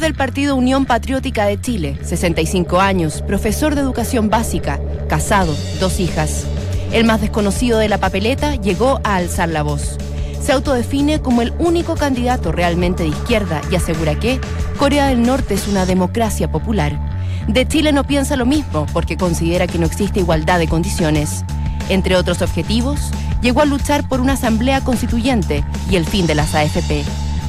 [0.00, 6.46] del Partido Unión Patriótica de Chile, 65 años, profesor de educación básica, casado, dos hijas.
[6.92, 9.98] El más desconocido de la papeleta llegó a alzar la voz.
[10.40, 14.40] Se autodefine como el único candidato realmente de izquierda y asegura que
[14.78, 16.98] Corea del Norte es una democracia popular.
[17.48, 21.44] De Chile no piensa lo mismo porque considera que no existe igualdad de condiciones.
[21.88, 23.10] Entre otros objetivos,
[23.42, 27.04] llegó a luchar por una asamblea constituyente y el fin de las AFP.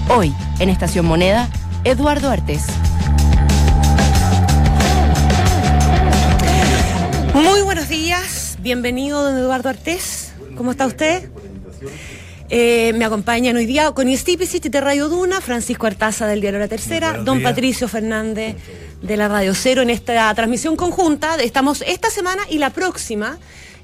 [0.09, 1.47] Hoy, en Estación Moneda,
[1.85, 2.63] Eduardo Artés.
[7.33, 10.31] Muy buenos días, bienvenido don Eduardo Artés.
[10.55, 11.29] ¿Cómo está usted?
[12.49, 16.69] Eh, me acompañan hoy día con Istipicit de Radio Duna, Francisco Artaza del Diario La
[16.69, 18.55] Tercera, don Patricio Fernández
[19.01, 21.35] de la Radio Cero en esta transmisión conjunta.
[21.35, 23.37] Estamos esta semana y la próxima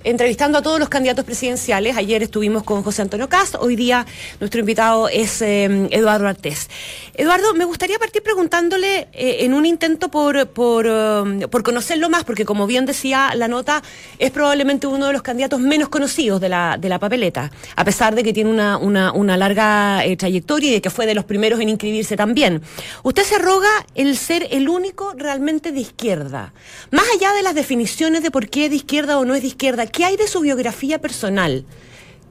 [0.04, 1.98] entrevistando a todos los candidatos presidenciales.
[1.98, 4.06] Ayer estuvimos con José Antonio Cast, hoy día
[4.40, 6.70] nuestro invitado es eh, Eduardo Artés.
[7.16, 12.24] Eduardo, me gustaría partir preguntándole eh, en un intento por, por, um, por, conocerlo más,
[12.24, 13.84] porque como bien decía la nota,
[14.20, 18.16] es probablemente uno de los candidatos menos conocidos de la, de la papeleta, a pesar
[18.16, 21.60] de que tiene una, una, larga eh, trayectoria y de que fue de los primeros
[21.60, 22.62] en inscribirse también.
[23.04, 26.54] Usted se arroga el ser el único realmente de izquierda.
[26.92, 29.48] Más allá de las definiciones de por qué es de izquierda o no es de
[29.48, 31.66] izquierda, ¿qué hay de su biografía personal?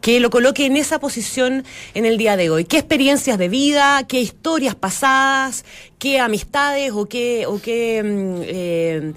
[0.00, 1.64] que lo coloque en esa posición
[1.94, 2.64] en el día de hoy.
[2.64, 5.64] ¿Qué experiencias de vida, qué historias pasadas,
[5.98, 9.12] qué amistades o qué, o qué, mm, eh,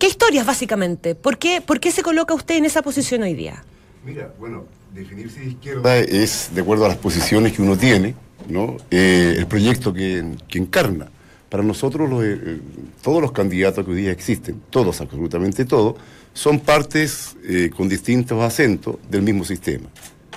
[0.00, 1.14] historias básicamente?
[1.14, 3.64] ¿Por qué, ¿Por qué se coloca usted en esa posición hoy día?
[4.04, 8.14] Mira, bueno, definirse de izquierda es de acuerdo a las posiciones que uno tiene,
[8.48, 8.76] ¿no?
[8.90, 11.08] Eh, el proyecto que, que, encarna.
[11.48, 12.58] Para nosotros, eh,
[13.02, 15.96] todos los candidatos que hoy día existen, todos, absolutamente todos,
[16.34, 19.88] son partes eh, con distintos acentos del mismo sistema.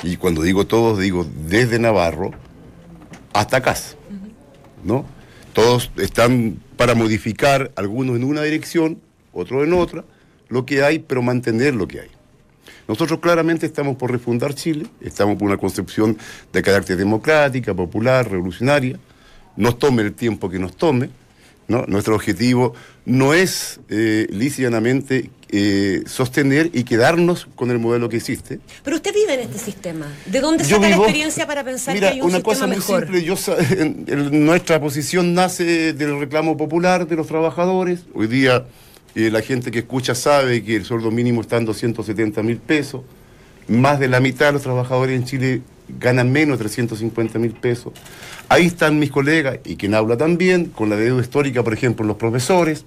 [0.04, 2.32] Y cuando digo todos, digo desde Navarro
[3.34, 3.96] hasta Casa.
[4.84, 5.06] ¿no?
[5.54, 9.02] Todos están para modificar, algunos en una dirección,
[9.34, 10.06] otros en otra,
[10.48, 12.10] lo que hay, pero mantener lo que hay.
[12.88, 16.18] Nosotros claramente estamos por refundar Chile, estamos por una concepción
[16.54, 19.00] de carácter democrática, popular, revolucionaria,
[19.56, 21.10] nos tome el tiempo que nos tome,
[21.68, 21.86] ¿no?
[21.88, 22.74] Nuestro objetivo
[23.06, 24.28] no es eh,
[25.58, 28.60] eh, sostener y quedarnos con el modelo que existe.
[28.84, 30.06] Pero usted vive en este sistema.
[30.26, 33.24] ¿De dónde saca la experiencia para pensar que hay un una cosa muy simple.
[33.24, 33.36] Yo,
[34.32, 38.02] nuestra posición nace del reclamo popular de los trabajadores.
[38.14, 38.66] Hoy día
[39.16, 43.04] eh, la gente que escucha sabe que el sueldo mínimo está en 270 mil pesos.
[43.70, 47.94] Más de la mitad de los trabajadores en Chile ganan menos de 350 mil pesos.
[48.50, 52.18] Ahí están mis colegas, y quien habla también, con la deuda histórica, por ejemplo, los
[52.18, 52.84] profesores,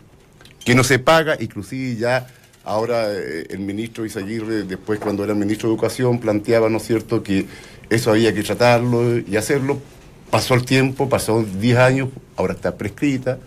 [0.64, 2.26] que no se paga, inclusive ya
[2.68, 7.22] ahora eh, el ministro Isaguirre, después cuando era ministro de Educación, planteaba, ¿no es cierto?,
[7.22, 7.46] que
[7.88, 9.78] eso había que tratarlo y hacerlo.
[10.30, 13.38] Pasó el tiempo, pasó 10 años, ahora está prescrita,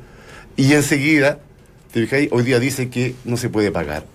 [0.57, 1.37] y enseguida,
[1.93, 4.05] te fijáis, hoy día dice que no se puede pagar.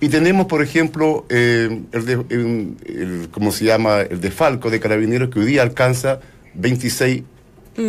[0.00, 4.00] Y tenemos, por ejemplo, eh, el, de, ¿cómo se llama?
[4.00, 6.20] El defalco de carabineros que hoy día alcanza
[6.54, 7.22] 26
[7.76, 7.82] mm.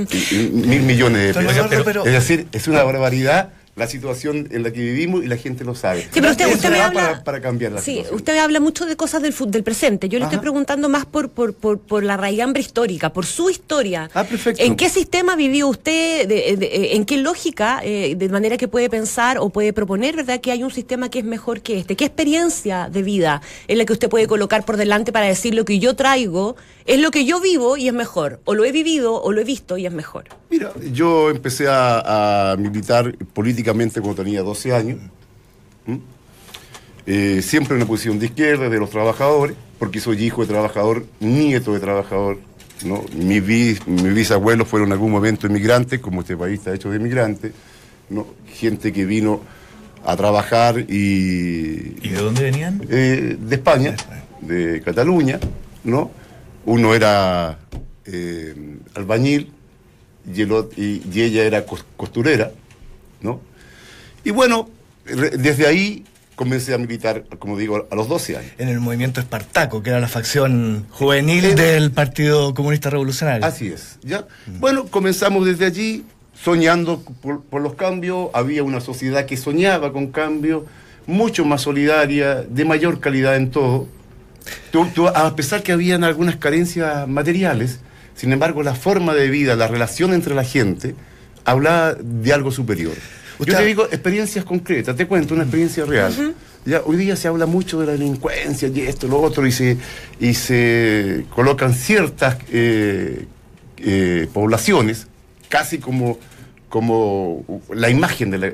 [0.68, 2.06] mil millones de pesos.
[2.06, 5.74] es decir, es una barbaridad la situación en la que vivimos y la gente lo
[5.74, 6.02] sabe.
[6.02, 9.34] Sí, pero usted, me habla, para, cambiar la sí, usted habla mucho de cosas del,
[9.48, 10.10] del presente.
[10.10, 14.10] Yo le estoy preguntando más por, por, por, por, la raigambre histórica, por su historia.
[14.14, 14.62] Ah, perfecto.
[14.62, 16.28] ¿En qué sistema vivió usted?
[16.30, 17.80] ¿En qué lógica?
[17.84, 21.20] Eh, de manera que puede pensar o puede proponer, ¿verdad?, que hay un sistema que
[21.20, 21.96] es mejor que este.
[21.96, 25.64] ¿Qué experiencia de vida es la que usted puede colocar por delante para decir lo
[25.64, 26.58] que yo traigo
[26.90, 28.40] es lo que yo vivo y es mejor?
[28.46, 30.26] O lo he vivido o lo he visto y es mejor.
[30.50, 35.00] Mira, yo empecé a, a militar políticamente cuando tenía 12 años.
[37.06, 41.06] Eh, siempre en una posición de izquierda, de los trabajadores, porque soy hijo de trabajador,
[41.20, 42.40] nieto de trabajador.
[42.84, 43.04] ¿no?
[43.14, 43.46] Mis,
[43.86, 47.52] bisabuelos fueron en algún momento inmigrantes, como este país está hecho de inmigrantes.
[48.10, 48.26] ¿no?
[48.48, 49.42] Gente que vino
[50.04, 51.98] a trabajar y...
[52.02, 52.82] ¿Y de dónde venían?
[52.90, 53.96] Eh, de España,
[54.42, 55.40] de Cataluña.
[55.84, 56.12] ¿no?
[56.70, 57.58] Uno era
[58.06, 58.54] eh,
[58.94, 59.52] albañil
[60.32, 62.52] y, y, ella era costurera.
[63.22, 63.42] ¿no?
[64.24, 64.70] Y bueno,
[65.04, 66.06] desde ahí
[66.36, 68.52] comencé a militar, como digo, a los 12 años.
[68.60, 73.44] En el movimiento Espartaco, que era la facción juvenil del Partido Comunista Revolucionario.
[73.48, 74.28] Así es, ¿ya?
[74.60, 76.06] Bueno, comenzamos desde allí,
[76.40, 80.66] soñando por, los cambios, había una sociedad que soñaba con cambios,
[81.08, 83.88] mucho más solidaria, de mayor calidad en todo.
[85.14, 87.80] A pesar que habían algunas carencias materiales,
[88.16, 90.96] sin embargo, la forma de vida, la relación entre la gente,
[91.46, 92.94] hablaba de algo superior.
[93.40, 96.36] Yo te digo experiencias concretas, te cuento una experiencia real.
[96.66, 99.78] ya, hoy día se habla mucho de la delincuencia y esto, lo otro, y se,
[100.20, 103.26] y se colocan ciertas eh,
[103.78, 105.08] eh, poblaciones
[105.48, 106.20] casi como
[106.70, 107.44] como
[107.74, 108.54] la imagen de, la,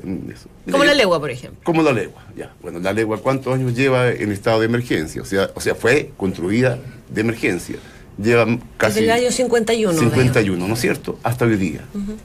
[0.71, 1.59] Como la legua, por ejemplo.
[1.63, 2.53] Como la legua, ya.
[2.61, 5.21] Bueno, la legua, ¿cuántos años lleva en estado de emergencia?
[5.21, 6.79] O sea, o sea fue construida
[7.09, 7.75] de emergencia.
[8.17, 8.45] Lleva
[8.77, 9.01] casi...
[9.01, 9.99] Desde el año 51.
[9.99, 11.19] 51, ¿no es cierto?
[11.23, 11.81] Hasta hoy día.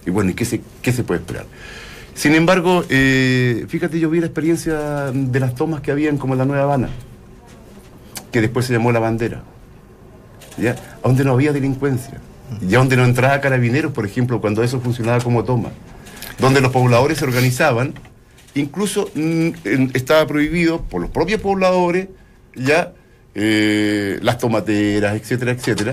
[0.07, 1.47] Y bueno, ¿y qué se, qué se puede esperar?
[2.15, 6.39] Sin embargo, eh, fíjate, yo vi la experiencia de las tomas que habían como en
[6.39, 6.91] la Nueva Habana,
[8.31, 9.43] que después se llamó La Bandera,
[10.57, 10.77] ¿ya?
[11.03, 12.21] Donde no había delincuencia
[12.61, 15.71] ya donde no entraba carabineros, por ejemplo, cuando eso funcionaba como toma,
[16.39, 17.95] donde los pobladores se organizaban,
[18.55, 19.51] incluso mm,
[19.95, 22.09] estaba prohibido por los propios pobladores
[22.55, 22.93] ya
[23.35, 25.93] eh, las tomateras, etcétera, etcétera.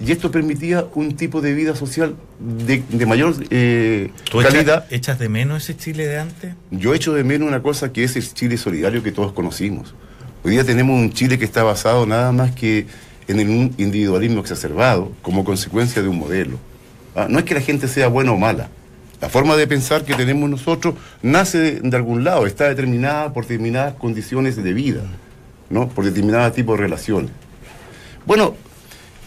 [0.00, 4.86] Y esto permitía un tipo de vida social de, mayor eh, calidad.
[4.90, 6.54] Echas, de menos ese Chile de antes?
[6.70, 9.94] Yo echo de menos una cosa que es el Chile solidario que todos conocimos.
[10.44, 12.86] Hoy día tenemos un Chile que está basado nada más que
[13.28, 16.58] en un individualismo exacerbado como consecuencia de un modelo.
[17.14, 18.68] Ah, no es que la gente sea buena o mala.
[19.20, 23.94] La forma de pensar que tenemos nosotros nace de, algún lado, está determinada por determinadas
[23.94, 25.02] condiciones de vida,
[25.70, 25.88] ¿no?
[25.88, 27.30] por determinados tipos de relaciones.
[28.24, 28.54] Bueno,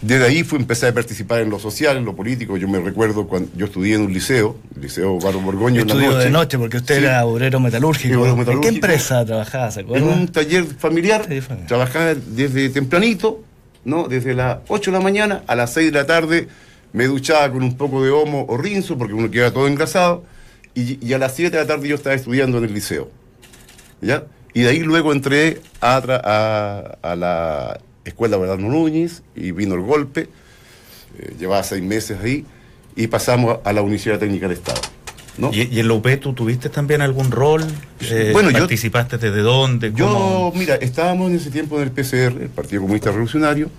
[0.00, 2.56] desde ahí fui empecé a participar en lo social, en lo político.
[2.56, 5.82] Yo me recuerdo cuando yo estudié en un liceo, el Liceo Barro Borgoño.
[5.82, 6.24] Estudió en la noche.
[6.24, 8.26] de noche porque usted era obrero metalúrgico.
[8.26, 9.70] ¿En qué empresa trabajaba?
[9.70, 11.28] ¿Se En un taller familiar.
[11.68, 13.44] Trabajaba desde tempranito
[13.84, 14.08] ¿no?
[14.08, 16.48] Desde las 8 de la mañana a las 6 de la tarde
[16.92, 20.24] me duchaba con un poco de homo o rinzo porque uno queda todo engrasado
[20.74, 23.10] y, a las 7 de la tarde yo estaba estudiando en el liceo.
[24.00, 24.24] ¿Ya?
[24.54, 26.00] Y de ahí luego entré a,
[27.16, 30.28] la escuela Bernardo Núñez y vino el golpe.
[31.18, 32.44] Eh, llevaba seis meses ahí
[32.96, 34.80] y pasamos a la Universidad Técnica del Estado.
[35.52, 37.64] ¿Y, en la UP tú tuviste también algún rol?
[38.00, 39.92] Eh, bueno, ¿Participaste desde dónde?
[39.94, 43.70] Yo, mira, estábamos en ese tiempo en el PCR, el Partido Comunista Revolucionario,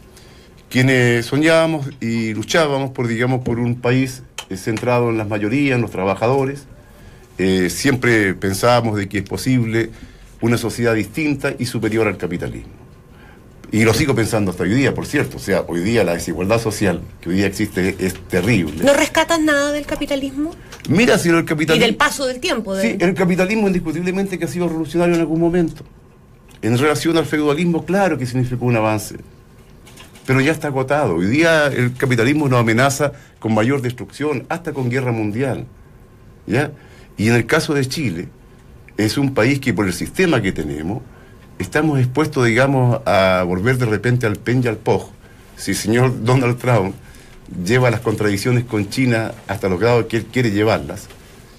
[0.70, 5.82] quienes soñábamos y luchábamos por, digamos, por un país eh, centrado en las mayorías, en
[5.82, 6.66] los trabajadores.
[7.38, 9.92] Eh, siempre pensábamos de que es posible
[10.42, 12.83] una sociedad distinta y superior al capitalismo.
[13.74, 15.38] Y lo sigo pensando hasta hoy día, por cierto.
[15.38, 18.84] O sea, hoy día la desigualdad social que hoy día existe es terrible.
[18.84, 20.52] ¿No rescatas nada del capitalismo?
[20.90, 21.84] Mira, si el capitalismo...
[21.84, 22.80] Y del paso del tiempo.
[22.80, 25.84] Sí, el capitalismo indiscutiblemente que ha sido revolucionario en algún momento.
[26.62, 29.16] En relación al feudalismo, claro que significó un avance.
[30.28, 31.16] Pero ya está agotado.
[31.16, 35.66] Hoy día el capitalismo nos amenaza con mayor destrucción, hasta con guerra mundial.
[36.46, 36.72] ¿Ya?
[37.18, 38.28] Y en el caso de Chile,
[38.98, 41.02] es un país que por el sistema que tenemos,
[41.60, 45.10] estamos expuestos, digamos, a volver de repente al pen y al poj.
[45.58, 46.96] Si el señor Donald Trump
[47.66, 51.08] lleva las contradicciones con China hasta los grados que él quiere llevarlas,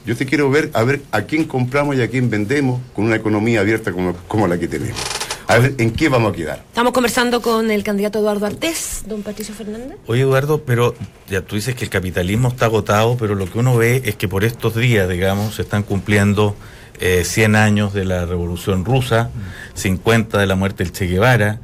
[0.07, 3.17] yo te quiero ver a ver a quién compramos y a quién vendemos con una
[3.17, 5.01] economía abierta como, como la que tenemos.
[5.47, 6.65] A ver, ¿en qué vamos a quedar?
[6.69, 9.99] Estamos conversando con el candidato Eduardo Artés, don Patricio Fernández.
[10.07, 10.95] Oye, Eduardo, pero
[11.29, 14.27] ya tú dices que el capitalismo está agotado, pero lo que uno ve es que
[14.27, 16.57] por estos días, digamos, se están cumpliendo
[16.99, 19.31] 100 eh, años de la Revolución Rusa,
[19.75, 21.61] 50 de la muerte del Che Guevara,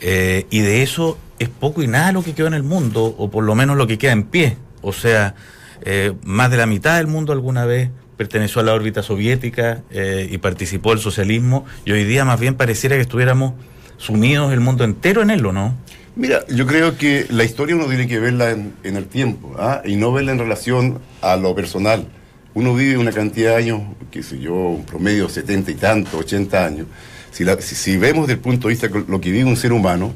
[0.00, 3.30] eh, y de eso es poco y nada lo que quedó en el mundo, o
[3.30, 4.56] por lo menos lo que queda en pie.
[4.82, 5.34] O sea,
[5.82, 10.38] eh, más de la mitad del mundo alguna vez perteneció a la órbita soviética y
[10.38, 13.54] participó del socialismo, y hoy día más bien pareciera que estuviéramos
[13.96, 15.74] sumidos el mundo entero en él, ¿o no?
[16.14, 19.82] Mira, yo creo que la historia uno tiene que verla en, el tiempo ¿ah?
[19.84, 22.06] y no verla en relación a lo personal
[22.54, 26.64] uno vive una cantidad de años, qué sé yo, un promedio 70 y tanto, 80
[26.64, 26.86] años.
[27.32, 30.14] Si, vemos desde el punto de vista lo que vive un ser humano,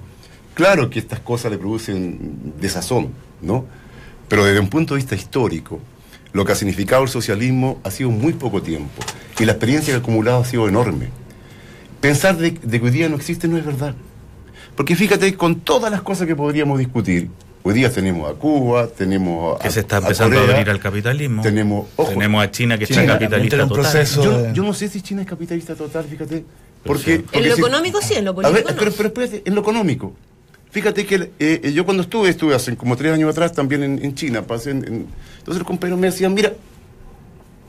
[0.55, 3.11] claro que estas cosas le producen desazón,
[3.43, 3.65] ¿no?
[4.29, 5.81] Pero desde un punto de vista histórico,
[6.33, 9.03] lo que ha significado el socialismo ha sido muy poco tiempo
[9.41, 11.09] y la experiencia que ha acumulado ha sido enorme.
[12.01, 13.97] Pensar de, de que hoy día no existe no es verdad.
[14.77, 17.31] Porque fíjate, con todas las cosas que podríamos discutir,
[17.63, 19.63] Hoy día tenemos a Cuba, tenemos a.
[19.63, 21.43] Que se está empezando a, abrir al capitalismo.
[21.43, 24.55] Tenemos, tenemos a China que está capitalista total.
[24.55, 26.45] Yo, no sé si China es capitalista total, fíjate.
[26.85, 28.61] Porque, en lo económico sí, en lo político.
[28.61, 30.15] A ver, pero, pero espérate, en lo económico.
[30.71, 34.15] Fíjate que eh, eh, yo cuando estuve, estuve hace como tres años atrás también en,
[34.15, 34.43] China.
[34.43, 35.09] Pasé entonces
[35.47, 36.53] los compañeros me decían, mira,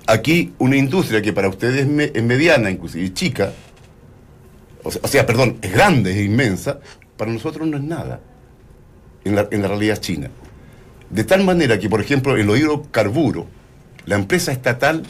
[0.05, 3.53] aquí una industria que para ustedes es, mediana, inclusive chica,
[4.84, 6.79] o sea, perdón, es grande, es inmensa,
[7.17, 8.19] para nosotros no es nada
[9.29, 10.29] en la, realidad china.
[11.09, 13.45] De tal manera que, por ejemplo, en los hidrocarburos,
[14.05, 15.03] la empresa estatal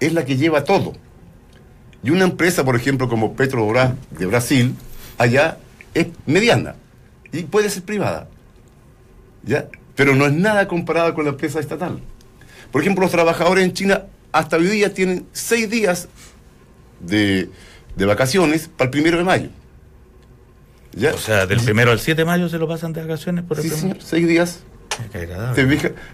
[0.00, 0.92] es la que lleva todo.
[2.02, 4.74] Y una empresa, por ejemplo, como Petrobras de Brasil,
[5.16, 5.58] allá
[5.94, 6.76] es mediana
[7.32, 8.28] y puede ser privada.
[9.42, 9.68] ¿Ya?
[9.94, 12.00] Pero no es nada comparada con la empresa estatal.
[12.70, 16.08] Por ejemplo, los trabajadores en China hasta hoy día tienen seis días
[17.00, 17.48] de,
[17.96, 19.48] de vacaciones para el primero de mayo.
[21.14, 23.70] O sea, del primero al 7 de mayo se lo pasan de vacaciones por el
[23.70, 24.60] sí, seis días.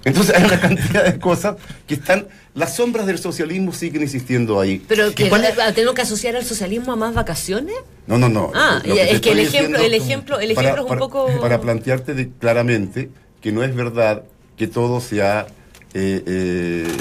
[0.05, 1.57] Entonces hay una cantidad de cosas
[1.87, 4.83] que están, las sombras del socialismo siguen existiendo ahí.
[4.89, 5.31] Pero que
[5.75, 7.77] tengo que asociar al socialismo a más vacaciones.
[8.07, 8.53] No, no, no.
[8.55, 11.29] Ah, es que el ejemplo, el ejemplo, el ejemplo es un poco.
[11.41, 13.11] Para plantearte claramente
[13.41, 14.25] que no es verdad
[14.57, 15.47] que todo sea
[15.95, 16.97] eh, eh,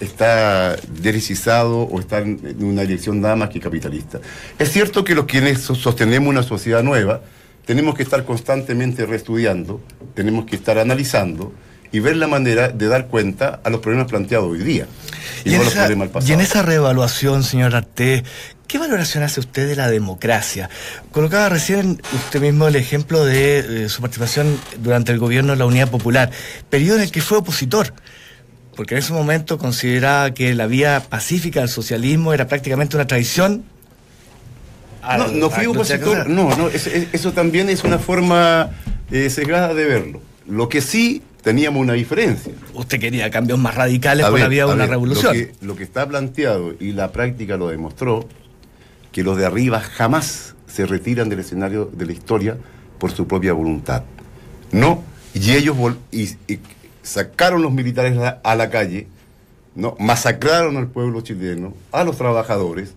[0.00, 4.20] está derechizado o está en una dirección nada más que capitalista.
[4.58, 7.20] Es cierto que los quienes sostenemos una sociedad nueva
[7.66, 9.80] tenemos que estar constantemente reestudiando,
[10.14, 11.52] tenemos que estar analizando
[11.92, 14.86] y ver la manera de dar cuenta a los problemas planteados hoy día
[15.44, 15.88] y, en, esa,
[16.26, 18.24] y en esa reevaluación, señor Arte,
[18.70, 20.70] ¿Qué valoración hace usted de la democracia?
[21.10, 25.90] Colocaba recién usted mismo el ejemplo de, su participación durante el gobierno de la Unidad
[25.90, 26.30] Popular,
[26.68, 27.92] periodo en el que fue opositor
[28.80, 33.62] porque en ese momento consideraba que la vía pacífica del socialismo era prácticamente una traición.
[35.18, 38.70] No, no fui opositor, no, no, eso, también es una forma
[39.10, 40.22] eh, sesgada de verlo.
[40.48, 42.54] Lo que sí teníamos una diferencia.
[42.72, 45.36] Usted quería cambios más radicales por la vía de una revolución.
[45.36, 48.26] Lo que, lo que está planteado y la práctica lo demostró,
[49.12, 52.56] que los de arriba jamás se retiran del escenario de la historia
[52.98, 54.04] por su propia voluntad.
[54.72, 55.76] No, y ellos
[56.10, 56.30] y,
[57.10, 59.08] sacaron los militares a la calle,
[59.74, 59.96] ¿no?
[59.98, 62.94] masacraron al pueblo chileno, a los trabajadores,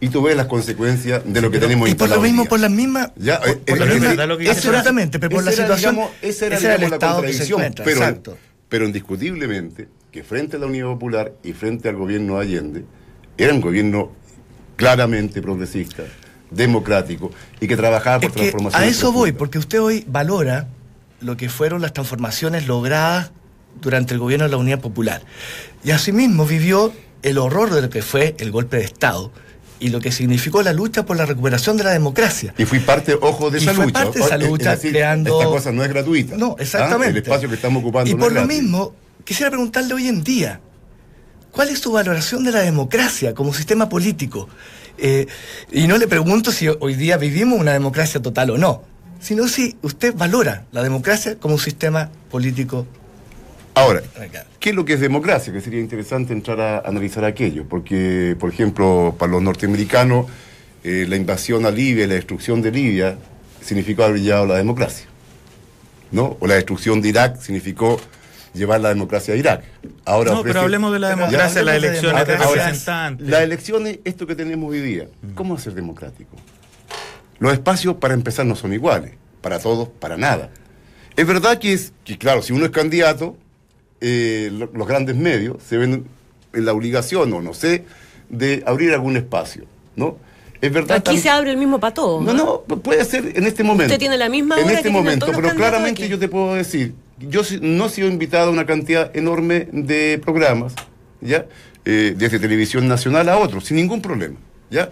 [0.00, 2.70] y tú ves las consecuencias de lo que tenemos Y por lo mismo, por las
[2.70, 3.12] mismas.
[3.16, 5.98] Ya, por, por la misma, absolutamente, pero por la situación.
[6.20, 8.36] esa era, el estado que se encuentra, pero,
[8.68, 12.84] pero indiscutiblemente que frente a la Unión Popular y frente al gobierno de Allende,
[13.38, 14.12] era un gobierno
[14.76, 16.02] claramente progresista,
[16.50, 17.30] democrático
[17.60, 18.82] y que trabajaba por transformación.
[18.82, 20.68] A eso voy, porque usted hoy valora
[21.20, 23.32] lo que fueron las transformaciones logradas
[23.80, 25.22] durante el gobierno de la Unidad Popular.
[25.84, 29.32] Y asimismo vivió el horror de lo que fue el golpe de Estado
[29.80, 32.54] y lo que significó la lucha por la recuperación de la democracia.
[32.56, 34.04] Y fui parte, ojo, de esa y fue lucha.
[34.04, 35.40] parte de esa lucha creando...
[35.40, 36.36] Esta cosa no es gratuita.
[36.36, 37.10] No, exactamente.
[37.10, 38.10] El espacio que estamos ocupando.
[38.10, 40.60] Y por lo mismo, quisiera preguntarle hoy en día,
[41.50, 44.48] ¿cuál es su valoración de la democracia como sistema político?
[44.96, 45.26] Eh,
[45.72, 48.82] y no le pregunto si hoy día vivimos una democracia total o no,
[49.20, 52.86] sino si usted valora la democracia como un sistema político
[53.74, 54.02] Ahora,
[54.60, 55.52] ¿qué es lo que es democracia?
[55.52, 60.26] Que sería interesante entrar a analizar aquello, porque, por ejemplo, para los norteamericanos,
[60.84, 63.18] eh, la invasión a Libia, la destrucción de Libia,
[63.60, 65.06] significó haber llevado la democracia,
[66.12, 66.36] ¿no?
[66.38, 68.00] O la destrucción de Irak significó
[68.52, 69.64] llevar la democracia a Irak.
[70.04, 73.28] Ahora no, pero hablemos de la democracia, las elecciones de representantes.
[73.28, 76.36] Las elecciones, esto que tenemos hoy día, ¿cómo hacer democrático?
[77.40, 80.50] Los espacios, para empezar, no son iguales, para todos, para nada.
[81.16, 83.36] Es verdad que es, que claro, si uno es candidato,
[84.06, 86.04] eh, los grandes medios se ven
[86.52, 87.84] en la obligación, o no sé,
[88.28, 89.64] de abrir algún espacio,
[89.96, 90.18] ¿no?
[90.60, 90.98] Es verdad.
[90.98, 92.22] Aquí se abre el mismo para todos.
[92.22, 93.86] No, no, puede ser en este momento.
[93.86, 97.86] Usted tiene la misma En este momento, pero claramente yo te puedo decir, yo no
[97.86, 100.74] he sido invitado a una cantidad enorme de programas,
[101.22, 101.46] ¿ya?
[101.86, 104.36] Eh, desde televisión nacional a otros, sin ningún problema,
[104.70, 104.90] ¿ya?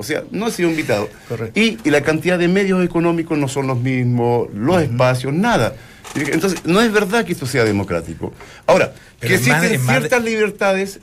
[0.00, 1.10] O sea, no he sido invitado.
[1.54, 5.74] Y, y, la cantidad de medios económicos no son los mismos, los espacios, nada.
[6.14, 8.32] Entonces, no es verdad que esto sea democrático.
[8.66, 11.00] Ahora, que existen ciertas libertades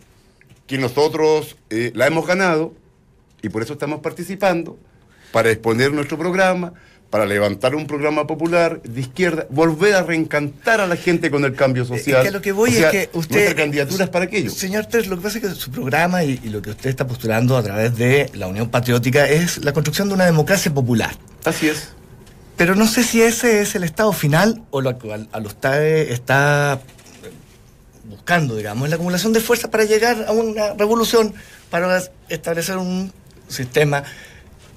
[0.66, 2.74] que nosotros eh, la hemos ganado
[3.44, 4.80] y por eso estamos participando,
[5.32, 6.74] para exponer nuestro programa,
[7.10, 11.56] para levantar un programa popular de izquierda, volver a reencantar a la gente con el
[11.56, 12.22] cambio social.
[12.22, 13.36] Es que lo que voy es que usted.
[13.36, 14.50] Nuestra candidatura es para aquello.
[14.50, 17.08] Señor Ter, lo que pasa es que su programa y, y, lo que usted está
[17.08, 21.16] postulando a través de la Unión Patriótica es la construcción de una democracia popular.
[21.46, 21.90] Así es.
[22.58, 25.86] Pero no sé si ese es el estado final o lo que a lo está,
[25.86, 26.82] está
[28.10, 31.34] buscando, digamos, la acumulación de fuerzas para llegar a una revolución,
[31.70, 33.14] para establecer un
[33.48, 34.04] sistema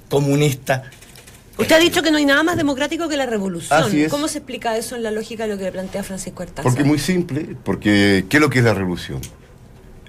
[0.09, 0.83] comunista.
[1.61, 3.83] Usted ha dicho que no hay nada más democrático que la revolución.
[4.09, 6.63] ¿Cómo se explica eso en la lógica de lo que le plantea Francisco Artaza?
[6.63, 9.21] Porque es muy simple, porque ¿qué es lo que es la revolución?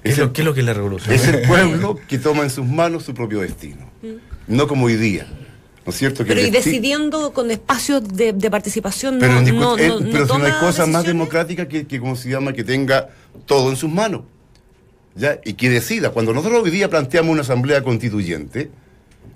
[0.02, 1.14] ¿Qué es, lo, que es la revolución?
[1.14, 4.54] Es el pueblo que toma en sus manos su propio destino, mm.
[4.56, 5.26] no como hoy día.
[5.85, 6.25] ¿No es cierto?
[6.25, 10.87] pero y decidiendo con espacios de, participación pero no, eh, Pero si no hay cosa
[10.87, 13.09] más democrática que, que, como se llama, que tenga
[13.47, 14.23] todo en sus manos.
[15.14, 15.40] ¿ya?
[15.44, 16.11] Y que decida.
[16.11, 18.71] Cuando nosotros hoy día planteamos una asamblea constituyente,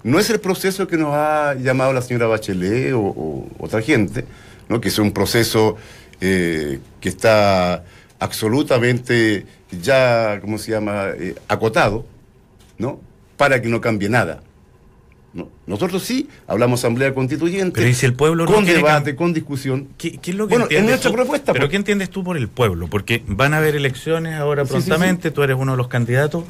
[0.02, 4.24] no es el proceso que nos ha llamado la señora Bachelet o, otra gente,
[4.68, 4.80] ¿no?
[4.80, 5.76] que es un proceso
[6.20, 7.84] eh, que está
[8.18, 9.46] absolutamente
[9.82, 12.06] ya, ¿cómo se llama?, eh, acotado,
[12.78, 13.00] ¿no?
[13.36, 14.42] Para que no cambie nada.
[15.66, 17.80] Nosotros sí hablamos asamblea constituyente.
[17.80, 19.88] Pero si el pueblo con debate, con discusión.
[19.98, 21.52] ¿Qué, es lo que bueno, en nuestra propuesta.
[21.52, 21.72] Pero pues.
[21.72, 22.88] ¿qué entiendes tú por el pueblo?
[22.88, 26.44] Porque van a haber elecciones ahora prontamente, tú eres uno de los candidatos.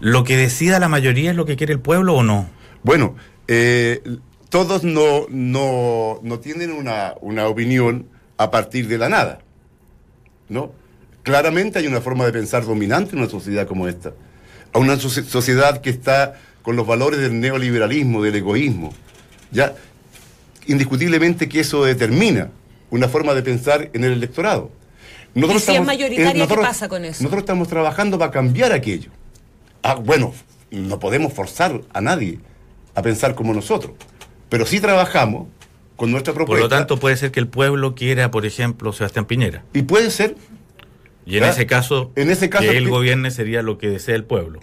[0.00, 2.48] ¿Lo que decida la mayoría es lo que quiere el pueblo o no?
[2.82, 3.16] Bueno,
[3.48, 4.02] eh,
[4.48, 8.06] todos no, no, no tienen una, una opinión
[8.36, 9.40] a partir de la nada.
[10.50, 10.72] ¿no?
[11.22, 14.12] Claramente hay una forma de pensar dominante en una sociedad como esta.
[14.72, 18.92] A una sociedad que está con los valores del neoliberalismo, del egoísmo.
[19.50, 19.74] Ya,
[20.66, 22.50] indiscutiblemente que eso determina
[22.90, 24.70] una forma de pensar en el electorado.
[25.34, 27.22] Nosotros si es mayoritaria, ¿qué pasa con eso?
[27.22, 29.10] Nosotros estamos trabajando para cambiar aquello.
[29.82, 30.34] Ah, bueno,
[30.70, 32.40] no podemos forzar a nadie
[32.94, 33.92] a pensar como nosotros,
[34.48, 35.48] pero sí trabajamos
[35.96, 36.62] con nuestra propuesta.
[36.62, 39.64] Por lo tanto, puede ser que el pueblo quiera, por ejemplo, Sebastián Piñera.
[39.74, 40.34] Y puede ser.
[41.26, 44.24] Y en ese caso, en ese caso que él gobierne sería lo que desea el
[44.24, 44.58] pueblo.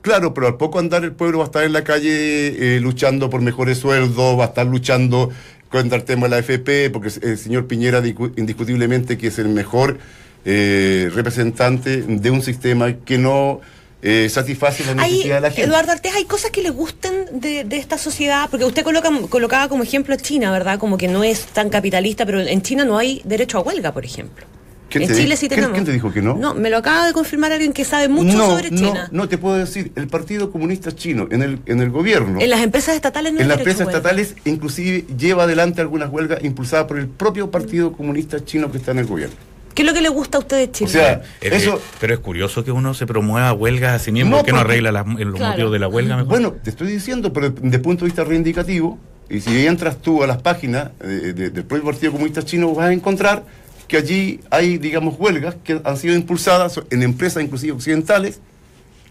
[0.00, 3.30] Claro, pero al poco andar el pueblo va a estar en la calle eh, luchando
[3.30, 5.30] por mejores sueldos, va a estar luchando
[5.68, 8.02] contra el tema de la FP, porque el señor Piñera
[8.36, 9.98] indiscutiblemente que es el mejor
[10.44, 13.60] eh, representante de un sistema que no
[14.02, 15.62] eh, satisface la necesidad de la gente.
[15.62, 18.48] Eduardo Artés, ¿hay cosas que le gusten de, esta sociedad?
[18.50, 20.78] Porque usted coloca, colocaba como ejemplo a China, ¿verdad?
[20.80, 24.04] Como que no es tan capitalista, pero en China no hay derecho a huelga, por
[24.04, 24.44] ejemplo.
[24.90, 25.74] en Chile sí tenemos.
[25.74, 26.34] ¿Quién te dijo que no?
[26.34, 29.08] No, me lo acaba de confirmar alguien que sabe mucho sobre China.
[29.12, 29.92] No, no te puedo decir.
[29.94, 32.40] El Partido Comunista Chino, en el, en el gobierno.
[32.40, 36.86] En las empresas estatales no En las empresas estatales, inclusive, lleva adelante algunas huelgas impulsadas
[36.86, 39.51] por el propio Partido Comunista Chino que está en el gobierno.
[39.74, 40.90] ¿Qué es lo que le gusta a usted de Chile?
[40.90, 44.44] O sea, eso, pero es curioso que uno se promueva huelgas a sí mismo, no,
[44.44, 46.28] que no arregla los motivos de la huelga mejor.
[46.28, 48.98] Bueno, te estoy diciendo, pero desde el punto de vista reivindicativo,
[49.30, 53.44] y si entras tú a las páginas del propio Partido Comunista Chino, vas a encontrar
[53.88, 58.40] que allí hay, digamos, huelgas que han sido impulsadas en empresas inclusive occidentales,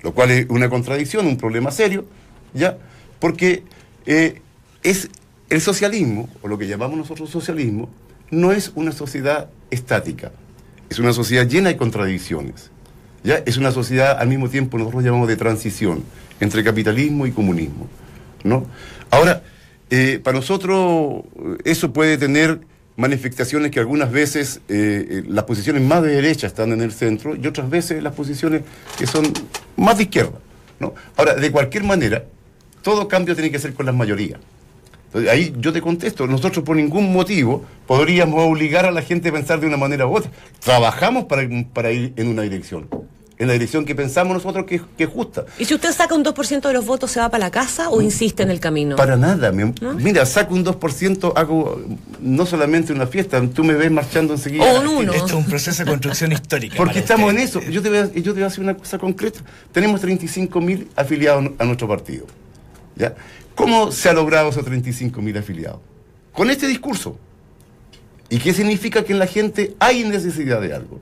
[0.03, 2.05] lo cual es una contradicción, un problema serio,
[2.53, 2.77] ¿ya?
[3.19, 3.63] Porque
[4.05, 4.41] eh,
[4.83, 5.09] es
[5.49, 7.89] el socialismo, o lo que llamamos nosotros socialismo,
[8.29, 10.31] no es una sociedad estática
[10.91, 12.69] es una sociedad llena de contradicciones.
[13.23, 13.41] ¿ya?
[13.45, 16.03] Es una sociedad al mismo tiempo, nosotros llamamos de transición
[16.41, 17.87] entre capitalismo y comunismo.
[18.43, 18.65] ¿no?
[19.09, 19.41] Ahora,
[19.89, 21.23] eh, para nosotros
[21.63, 22.59] eso puede tener
[22.97, 27.37] manifestaciones que algunas veces eh, eh, las posiciones más de derecha están en el centro
[27.37, 28.63] y otras veces las posiciones
[28.97, 29.31] que son
[29.77, 30.39] más de izquierda.
[30.81, 30.93] ¿no?
[31.15, 32.25] Ahora, de cualquier manera,
[32.81, 34.41] todo cambio tiene que ser con las mayorías
[35.29, 39.59] ahí yo te contesto, nosotros por ningún motivo podríamos obligar a la gente a pensar
[39.59, 40.31] de una manera u otra.
[40.59, 42.87] Trabajamos para, para ir en una dirección
[43.41, 45.45] en la dirección que pensamos nosotros que, es justa.
[45.57, 47.99] ¿Y si usted saca un 2% de los votos, se va para la casa o
[47.99, 48.95] insiste en el camino?
[48.95, 49.51] Para nada.
[49.51, 51.81] Mira, saco un 2%, hago
[52.19, 54.63] no solamente una fiesta, tú me ves marchando enseguida.
[54.65, 55.13] O un uno.
[55.13, 56.75] Esto es un proceso de construcción histórica.
[56.77, 57.61] Porque estamos en eso.
[57.61, 59.39] Yo te, voy a, yo te voy a decir una cosa concreta.
[59.71, 62.27] Tenemos 35.000 afiliados a nuestro partido.
[63.55, 65.79] ¿Cómo se ha logrado esos 35.000 afiliados?
[66.33, 67.17] Con este discurso.
[68.29, 70.99] ¿Y qué significa que en la gente hay necesidad de algo?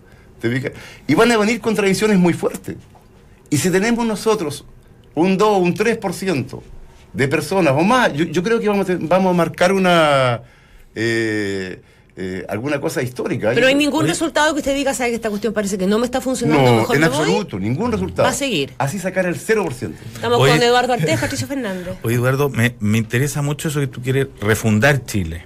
[1.06, 2.78] y van a venir contradicciones muy fuertes.
[3.50, 4.66] Y si tenemos nosotros
[5.16, 6.62] un 2, un 3%
[7.12, 10.42] de personas o más, yo, creo que vamos a, vamos a marcar una...
[10.96, 11.82] Eh,
[12.22, 13.52] eh, alguna cosa histórica.
[13.56, 16.06] Pero hay ningún resultado que usted diga, sabe que esta cuestión parece que no me
[16.06, 16.70] está funcionando.
[16.70, 18.26] No, mejor en absoluto, ningún resultado.
[18.26, 18.74] Va a seguir.
[18.78, 19.94] Así sacar el 0%.
[20.16, 21.96] Estamos con Eduardo Artés, Patricio Fernández.
[22.04, 25.46] Oye, Eduardo, me, interesa mucho eso que tú quieres refundar Chile.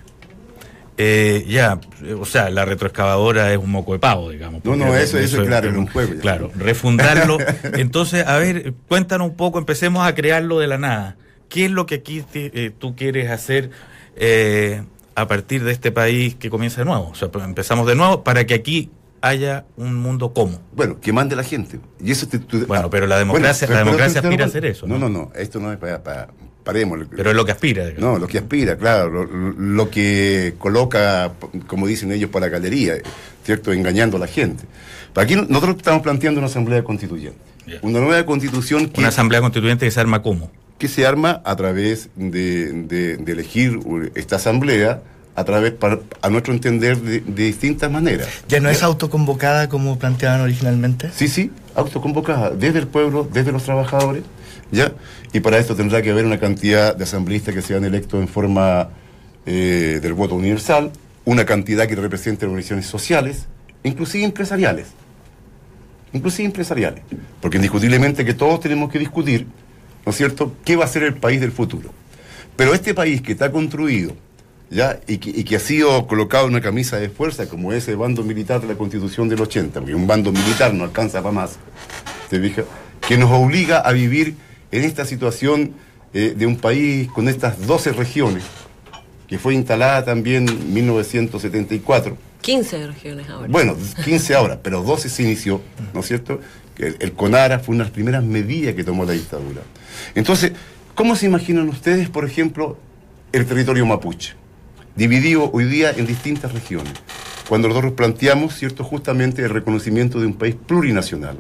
[0.98, 1.80] Eh, ya,
[2.20, 4.66] o sea, la retroexcavadora es un moco de pavo, digamos.
[4.66, 6.20] No, no, eso, eso, es claro, es un juego.
[6.22, 7.38] Claro, refundarlo.
[7.76, 11.18] Entonces, a ver, cuéntanos un poco, empecemos a crearlo de la nada.
[11.50, 13.70] ¿Qué es lo que aquí eh, tú quieres hacer?
[14.16, 14.82] Eh,
[15.15, 17.10] a partir de este país que comienza de nuevo.
[17.10, 18.89] O sea, empezamos de nuevo para que aquí
[19.21, 20.60] haya un mundo como.
[20.73, 21.80] Bueno, que mande la gente.
[21.99, 22.28] Y eso
[22.67, 24.86] bueno, pero la democracia, la democracia aspira a hacer eso.
[24.86, 26.30] No, no, no, esto no es para,
[26.63, 26.99] paremos.
[27.15, 27.86] Pero es lo que aspira.
[27.97, 31.32] No, lo que aspira, claro, lo, que coloca,
[31.67, 32.95] como dicen ellos, para la galería,
[33.43, 33.71] ¿cierto?
[33.71, 34.65] Engañando a la gente.
[35.13, 37.39] Para aquí nosotros estamos planteando una asamblea constituyente.
[37.82, 38.99] Una nueva constitución que...
[38.99, 40.52] Una asamblea constituyente que se arma como
[40.84, 43.80] que se arma a través de, elegir
[44.15, 45.02] esta asamblea
[45.34, 45.76] a través,
[46.22, 48.28] a nuestro entender, de, distintas maneras.
[48.50, 51.10] ¿Ya no es autoconvocada como planteaban originalmente?
[51.15, 54.24] Sí, sí, autoconvocada, desde el pueblo, desde los trabajadores,
[54.74, 54.91] ¿ya?
[55.32, 58.89] Y para esto tendrá que haber una cantidad de asambleístas que sean electos en forma
[59.46, 60.91] eh, del voto universal,
[61.24, 63.46] una cantidad que represente organizaciones sociales,
[63.84, 64.88] inclusive empresariales.
[66.12, 67.04] Inclusive empresariales.
[67.39, 69.48] Porque indiscutiblemente que todos tenemos que discutir
[70.06, 71.92] ¿no es cierto?, qué va a ser el país del futuro.
[72.56, 74.16] Pero este país que está construido,
[74.70, 75.00] ¿ya?
[75.08, 78.68] Y que, ha sido colocado en una camisa de fuerza, como ese bando militar de
[78.68, 81.58] la Constitución del 80, porque un bando militar no alcanza para más,
[82.30, 82.66] ¿te fijas?
[83.08, 84.36] Que nos obliga a vivir
[84.72, 85.74] en esta situación
[86.13, 88.44] eh, de un país con estas 12 regiones,
[89.28, 92.18] que fue instalada también en 1974.
[92.42, 93.48] 15 regiones ahora.
[93.50, 95.62] Bueno, 15 ahora, pero 12 se inició,
[95.94, 96.39] ¿no es cierto?
[96.78, 99.62] El, CONARA fue una de las primeras medidas que tomó la dictadura.
[100.16, 100.54] Entonces,
[100.96, 102.78] ¿cómo se imaginan ustedes, por ejemplo,
[103.32, 104.34] el territorio mapuche?
[104.96, 106.94] Dividido hoy día en distintas regiones.
[107.50, 111.38] cuando nosotros planteamos, ¿cierto?, justamente el reconocimiento de un país plurinacional.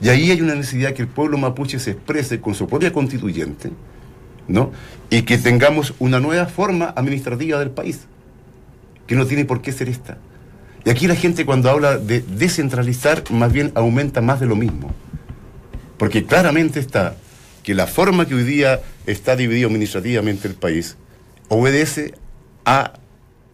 [0.00, 3.70] Y ahí hay una necesidad que el pueblo mapuche se exprese con su propia constituyente,
[4.48, 4.72] ¿no?
[5.10, 8.06] Y que tengamos una nueva forma administrativa del país,
[9.06, 10.16] que no tiene por qué ser esta.
[10.84, 14.92] Y aquí la gente cuando habla de descentralizar, más bien aumenta más de lo mismo.
[15.96, 17.16] Porque claramente está
[17.62, 20.96] que la forma que hoy día está dividido administrativamente el país
[21.48, 22.14] obedece
[22.64, 22.94] a,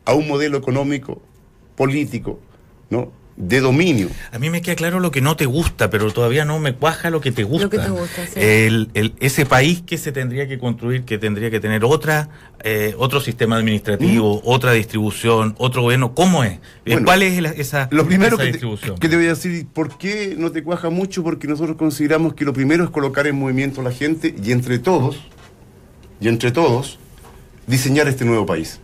[0.04, 1.20] a un modelo económico,
[1.76, 2.40] político,
[2.88, 3.12] ¿no?
[3.38, 4.10] De dominio.
[4.32, 7.08] A mí me queda claro lo que no te gusta, pero todavía no me cuaja
[7.08, 7.64] lo que te gusta.
[7.64, 8.32] Lo que te gusta, sí.
[8.34, 12.28] el, el, ese país que se tendría que construir, que tendría que tener otra,
[12.64, 14.40] eh, otro sistema administrativo, mm.
[14.44, 16.58] otra distribución, otro gobierno, ¿cómo es?
[16.84, 18.94] Eh, ¿Cuál es esa, lo primero esa que distribución?
[18.96, 21.22] Te, que te voy a decir, ¿por qué no te cuaja mucho?
[21.22, 24.80] Porque nosotros consideramos que lo primero es colocar en movimiento a la gente y entre
[24.80, 25.16] todos,
[26.20, 26.98] y entre todos,
[27.68, 28.80] diseñar este nuevo país.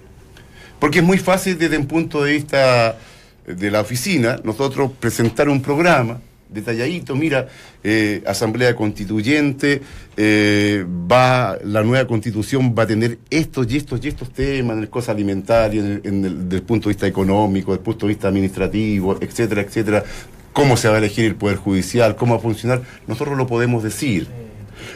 [0.79, 2.99] Porque es muy fácil desde un punto de vista
[3.47, 7.49] de la oficina, nosotros presentar un programa detalladito, mira,
[7.83, 9.83] eh, Asamblea Constituyente,
[10.17, 14.83] eh, va, la nueva constitución va a tener estos y estos y estos temas en
[14.85, 18.13] el cosa alimentaria, en el, desde el punto de vista económico, desde el punto de
[18.13, 20.05] vista administrativo, etcétera, etcétera,
[20.53, 23.83] cómo se va a elegir el Poder Judicial, cómo va a funcionar, nosotros lo podemos
[23.83, 24.29] decir.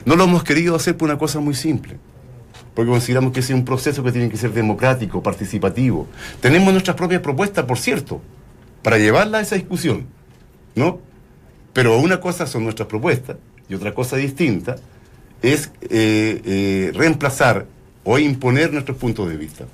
[0.04, 1.96] No lo hemos querido hacer por una cosa muy simple
[2.74, 6.06] porque consideramos que es un proceso que tiene que ser democrático, participativo.
[6.40, 8.22] Tenemos nuestras propias propuestas, por cierto,
[8.82, 10.06] para llevarla a esa discusión,
[10.74, 11.00] ¿no?
[11.72, 13.36] Pero una cosa son nuestras propuestas
[13.68, 14.76] y otra cosa distinta
[15.42, 17.66] es eh, eh, reemplazar
[18.04, 19.64] o imponer nuestros puntos de vista.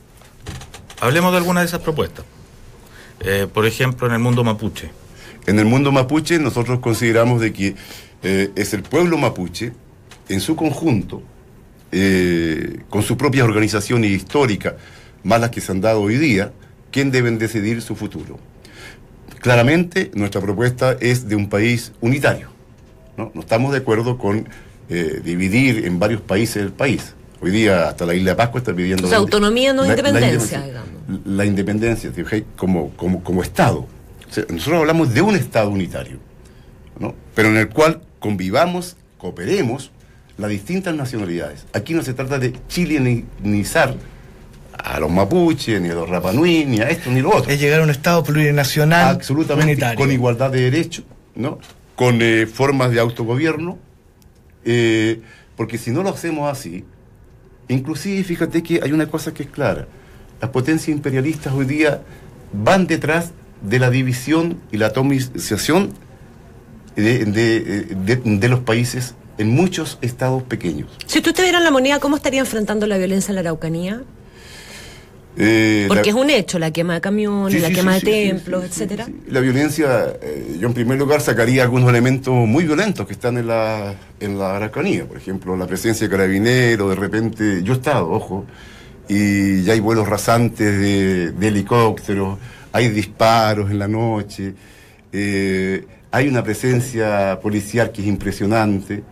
[1.01, 2.25] Hablemos de alguna de esas propuestas.
[3.21, 4.91] Eh, por ejemplo, en el mundo mapuche.
[5.47, 7.75] En el mundo mapuche nosotros consideramos de que
[8.23, 9.73] es el pueblo mapuche
[10.31, 11.23] en su conjunto
[12.89, 14.77] con su propia organización histórica,
[15.23, 16.51] más las que se han dado hoy día,
[16.91, 18.39] quién deben decidir su futuro.
[19.45, 22.49] Claramente, nuestra propuesta es de un país unitario.
[23.19, 24.49] No, no estamos de acuerdo con
[24.89, 27.13] eh, dividir en varios países el país.
[27.43, 29.07] Hoy día, hasta la isla de Pascua está pidiendo.
[29.07, 30.89] O sea, autonomía, no la, independencia, la, digamos.
[31.27, 32.11] La independencia,
[32.57, 33.81] como, como, como Estado.
[33.81, 36.17] O sea, nosotros hablamos de un Estado unitario,
[36.99, 37.15] ¿no?
[37.35, 39.91] pero en el cual convivamos, cooperemos
[40.39, 41.67] las distintas nacionalidades.
[41.75, 43.95] Aquí no se trata de chilenizar
[44.83, 47.51] a los mapuches, ni a los rapanui, ni a esto, ni a lo otro.
[47.51, 49.15] Es llegar a un Estado plurinacional.
[49.15, 49.99] Absolutamente, unitario.
[49.99, 51.59] con igualdad de derechos, ¿no?
[51.97, 53.79] con eh, formas de autogobierno,
[54.65, 55.21] eh,
[55.57, 56.85] porque si no lo hacemos así,
[57.69, 59.87] inclusive fíjate que hay una cosa que es clara,
[60.41, 62.03] las potencias imperialistas hoy día
[62.53, 63.31] van detrás
[63.63, 65.93] de la división y la atomización
[66.97, 67.61] de, de,
[67.95, 70.89] de, de los países en muchos estados pequeños.
[71.07, 74.03] Si usted tuviera la moneda, ¿cómo estaría enfrentando la violencia en la Araucanía?
[75.37, 78.07] Eh, Porque la, es un hecho, la quema de camiones, sí, la sí, quema sí,
[78.07, 79.09] de templos, etcétera.
[79.29, 83.49] La violencia, eh, yo en primer lugar sacaría algunos elementos muy violentos que están en
[83.49, 85.07] la, en la Araucanía.
[85.07, 88.47] Por ejemplo, la presencia de carabineros, de repente, yo he estado, ojo,
[89.09, 92.39] y ya hay vuelos rasantes de, de helicópteros,
[92.73, 94.55] hay disparos en la noche,
[95.13, 99.03] eh, hay una presencia policial que es impresionante.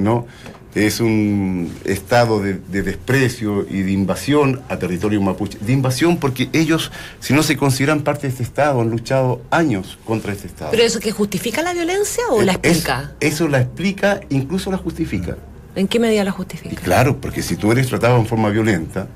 [0.00, 0.26] ¿no?
[0.74, 5.58] Es un estado de, de, desprecio y de invasión a territorio mapuche.
[5.60, 9.98] De invasión porque ellos, si no se consideran parte de este estado, han luchado años
[10.04, 10.70] contra este estado.
[10.70, 13.12] ¿Pero eso que justifica la violencia o la explica?
[13.18, 15.36] Es, eso la explica, incluso la justifica.
[15.74, 16.72] ¿En qué medida la justifica?
[16.72, 19.08] Y claro, porque si tú eres tratado en forma violenta,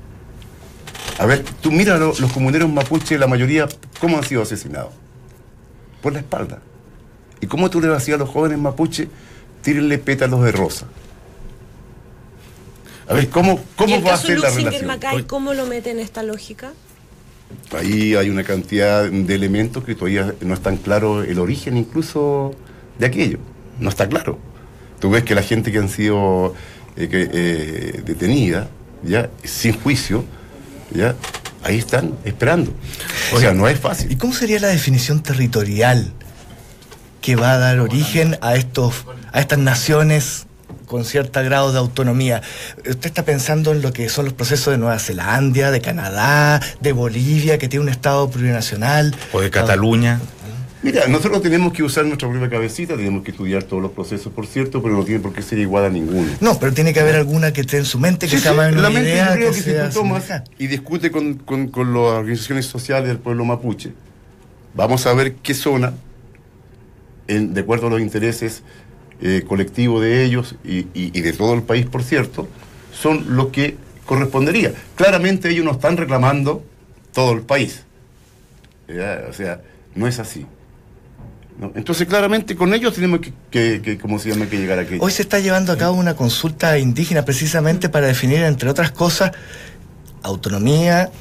[1.19, 3.67] a ver, tú mira lo, los comuneros mapuche, la mayoría,
[3.99, 4.91] ¿cómo han sido asesinados?
[6.01, 6.59] Por la espalda.
[7.39, 9.07] ¿Y cómo tú le vacías a los jóvenes mapuche?
[9.63, 10.85] tírenle pétalos de rosa.
[13.13, 14.87] A ver, ¿cómo, cómo va a ser la relación?
[14.87, 16.73] Macay, ¿Cómo lo mete en esta lógica?
[17.77, 22.55] Ahí hay una cantidad de elementos que todavía no están claro el origen incluso
[22.97, 23.37] de aquello.
[23.79, 24.39] No está claro.
[24.99, 26.55] Tú ves que la gente que han sido
[26.95, 28.69] eh, que, eh, detenida,
[29.03, 30.25] ya, sin juicio,
[30.91, 31.15] ya,
[31.61, 32.73] ahí están esperando.
[33.31, 34.11] O sea, no es fácil.
[34.11, 36.11] ¿Y cómo sería la definición territorial
[37.21, 40.47] que va a dar origen a estos a estas naciones
[40.85, 42.41] con cierto grado de autonomía.
[42.77, 46.91] ¿Usted está pensando en lo que son los procesos de Nueva Zelanda, de Canadá, de
[46.91, 49.15] Bolivia, que tiene un Estado plurinacional?
[49.31, 50.19] O de Cataluña.
[50.83, 54.45] Mira, nosotros tenemos que usar nuestra propia cabecita, tenemos que estudiar todos los procesos, por
[54.45, 56.27] cierto, pero no tiene por qué ser igual a ninguno.
[56.41, 58.57] No, pero tiene que haber alguna que esté en su mente, que sí, sea sí,
[58.57, 60.51] más la mente idea yo creo que sea tomas semejante.
[60.59, 63.93] y discute con, con, con las organizaciones sociales del pueblo mapuche,
[64.75, 65.93] vamos a ver qué zona,
[67.29, 68.63] en, de acuerdo a los intereses
[69.25, 70.83] eh, colectivo de ellos y,
[71.21, 72.45] de todo el país, por cierto,
[72.91, 74.73] son los que correspondería.
[74.95, 76.61] Claramente ellos no están reclamando
[77.13, 77.83] todo el país.
[78.89, 79.61] O sea,
[79.95, 80.45] no es así.
[81.73, 84.97] Entonces, claramente, con ellos tenemos que, que, como se llama, que llegar aquí.
[84.99, 89.31] Hoy se está llevando a cabo una consulta indígena precisamente para definir, entre otras cosas,
[90.21, 91.11] autonomía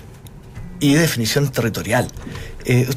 [0.80, 2.08] y definición territorial.
[2.64, 2.88] Eh,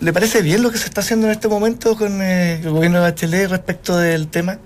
[0.00, 2.98] ¿Le parece bien lo que se está haciendo en este momento con eh, el gobierno
[2.98, 4.58] de Bachelet respecto del tema?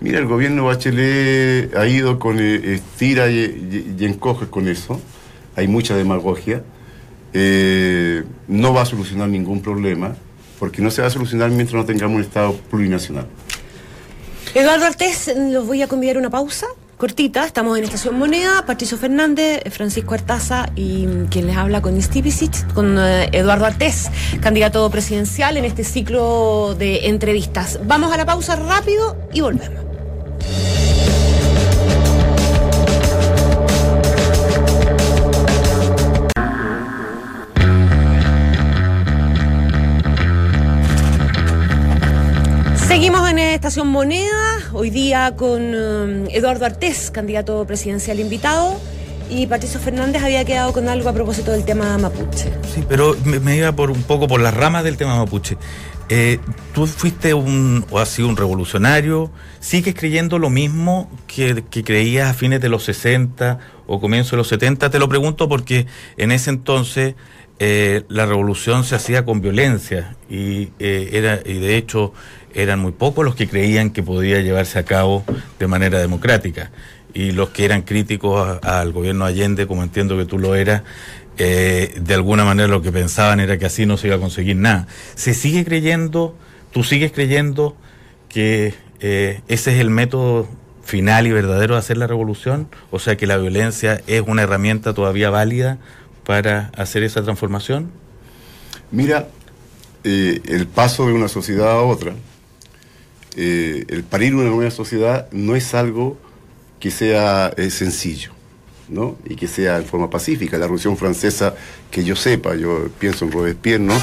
[0.00, 5.00] Mira, el gobierno de Bachelet ha ido con eh, estira y, encoge con eso.
[5.56, 6.62] Hay mucha demagogia.
[7.34, 10.16] no va a solucionar ningún problema
[10.58, 13.26] porque no se va a solucionar mientras no tengamos un Estado plurinacional.
[14.54, 16.66] Eduardo Artés, los voy a convidar una pausa
[17.00, 17.46] cortita.
[17.46, 22.98] Estamos en Estación Moneda, Patricio Fernández, Francisco Artaza y quien les habla con Stipicic, con
[22.98, 24.10] eh, Eduardo Artés,
[24.42, 27.80] candidato presidencial en este ciclo de entrevistas.
[27.84, 29.80] Vamos a la pausa rápido y volvemos.
[42.86, 48.80] Seguimos en Estación Moneda, hoy día con um, Eduardo Artés, candidato presidencial invitado,
[49.28, 52.50] y Patricio Fernández había quedado con algo a propósito del tema mapuche.
[52.74, 55.58] Sí, pero me, iba por un poco por las ramas del tema mapuche.
[56.08, 56.38] Eh,
[56.72, 62.32] tú fuiste un, o has sido un revolucionario, ¿sigues creyendo lo mismo que, creías a
[62.32, 64.88] fines de los 60 o comienzo de los 70?
[64.88, 67.16] Te lo pregunto porque en ese entonces
[67.58, 72.14] eh, la revolución se hacía con violencia y, eh, era, y de hecho
[72.54, 75.24] eran muy pocos los que creían que podía llevarse a cabo
[75.58, 76.70] de manera democrática.
[77.12, 80.82] Y los que eran críticos al gobierno Allende, como entiendo que tú lo eras,
[81.38, 84.56] eh, de alguna manera lo que pensaban era que así no se iba a conseguir
[84.56, 84.86] nada.
[85.14, 86.36] ¿Se sigue creyendo,
[86.72, 87.76] tú sigues creyendo
[88.28, 90.48] que eh, ese es el método
[90.84, 92.68] final y verdadero de hacer la revolución?
[92.90, 95.78] O sea, que la violencia es una herramienta todavía válida
[96.24, 97.90] para hacer esa transformación?
[98.90, 99.28] Mira,
[100.04, 102.14] eh, el paso de una sociedad a otra
[103.36, 106.18] eh, el parir una nueva sociedad no es algo
[106.78, 108.32] que sea eh, sencillo.
[108.88, 109.16] ¿no?
[109.24, 110.58] y que sea en forma pacífica.
[110.58, 111.54] La Revolución Francesa,
[111.92, 113.94] que yo sepa, yo pienso en Robespierre, ¿no?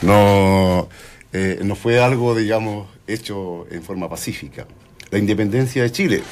[0.00, 0.88] No,
[1.34, 4.66] eh, no fue algo, digamos, hecho en forma pacífica.
[5.10, 6.22] La independencia de Chile,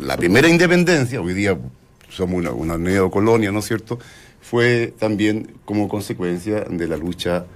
[0.00, 1.58] la primera independencia, hoy día
[2.08, 3.98] somos una, una neocolonia, ¿no es cierto?,
[4.40, 7.46] fue también como consecuencia de la lucha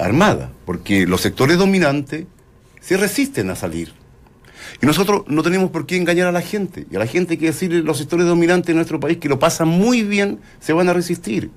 [0.00, 2.24] armada, porque los sectores dominantes
[2.80, 3.92] se resisten a salir.
[4.82, 6.86] Y nosotros no tenemos por qué engañar a la gente.
[6.90, 9.38] Y a la gente hay que decirle, los sectores dominantes de nuestro país que lo
[9.38, 11.50] pasan muy bien, se van a resistir.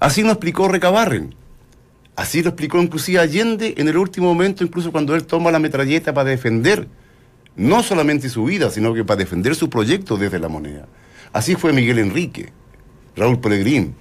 [0.00, 1.34] Así nos explicó Recabarren.
[2.16, 6.14] Así lo explicó inclusive Allende en el último momento, incluso cuando él toma la metralleta
[6.14, 6.86] para defender
[7.56, 10.86] no solamente su vida, sino que para defender su proyecto desde la moneda.
[11.32, 12.52] Así fue Miguel Enrique,
[13.16, 13.94] Raúl Pellegrín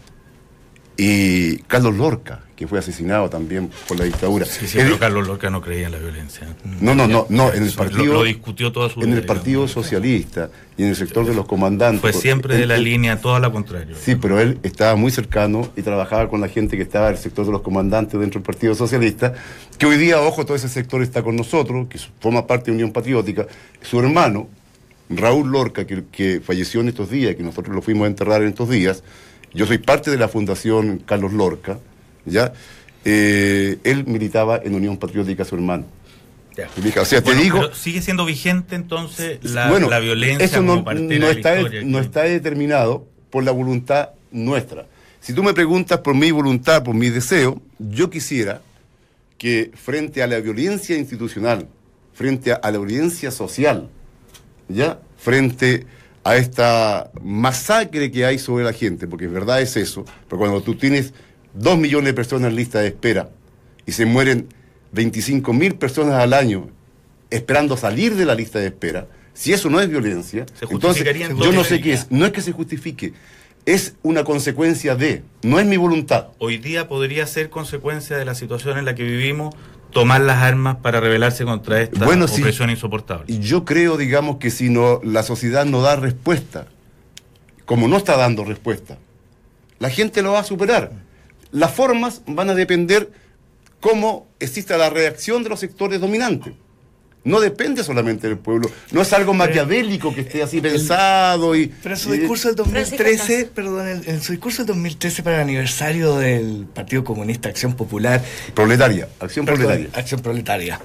[0.98, 4.46] y Carlos Lorca que fue asesinado también por la dictadura.
[4.46, 6.48] Sí, sí, pero Carlos Lorca no creía en la violencia.
[6.80, 10.50] No, no, no, no en el partido lo, discutió toda su En el Partido Socialista
[10.78, 12.02] y en el sector de los comandantes.
[12.02, 13.96] Fue siempre de la línea toda la contraria.
[14.00, 17.20] Sí, pero él estaba muy cercano y trabajaba con la gente que estaba en el
[17.20, 19.34] sector de los comandantes dentro del Partido Socialista,
[19.78, 22.92] que hoy día, ojo, todo ese sector está con nosotros, que forma parte de Unión
[22.92, 23.48] Patriótica.
[23.82, 24.48] Su hermano,
[25.10, 28.50] Raúl Lorca, que, que falleció en estos días, que nosotros lo fuimos a enterrar en
[28.50, 29.04] estos días,
[29.54, 31.80] yo soy parte de la Fundación Carlos Lorca,
[32.26, 32.54] ¿ya?
[33.06, 35.86] Eh, él militaba en Unión Patriótica, su hermano.
[37.00, 37.74] O sea, te digo.
[37.74, 43.44] sigue siendo vigente entonces la, la violencia eso no, no está, no está determinado por
[43.44, 44.86] la voluntad nuestra.
[45.20, 48.62] Si tú me preguntas por mi voluntad, por mi deseo, yo quisiera
[49.40, 51.68] que frente a la violencia institucional,
[52.14, 53.90] frente a la violencia social,
[54.68, 55.00] ¿ya?
[55.18, 55.88] Frente
[56.24, 60.62] a esta masacre que hay sobre la gente, porque es verdad es eso, pero cuando
[60.62, 61.14] tú tienes
[61.54, 63.30] dos millones de personas en lista de espera
[63.86, 64.48] y se mueren
[64.94, 66.70] 25 mil personas al año
[67.30, 71.64] esperando salir de la lista de espera, si eso no es violencia, entonces yo no
[71.64, 73.14] sé qué es, no es que se justifique,
[73.66, 76.28] es una consecuencia de, no es mi voluntad.
[76.38, 79.56] Hoy día podría ser consecuencia de la situación en la que vivimos
[79.94, 83.26] tomar las armas para rebelarse contra esta opresión insoportable.
[83.28, 86.68] Y yo creo, digamos, que si no la sociedad no da respuesta,
[87.66, 88.98] como no está dando respuesta,
[89.80, 90.92] la gente lo va a superar.
[91.52, 93.12] Las formas van a depender
[93.80, 96.54] cómo exista la reacción de los sectores dominantes.
[97.26, 101.68] No depende solamente del pueblo, no es algo maquiavélico que esté así pensado y...
[101.82, 106.18] Pero en su discurso del 2013, perdón, en, su discurso del 2013 para el aniversario
[106.18, 108.22] del Partido Comunista Acción Popular...
[108.54, 109.90] Proletaria, Acción Proletaria.
[109.94, 110.82] Acción Proletaria,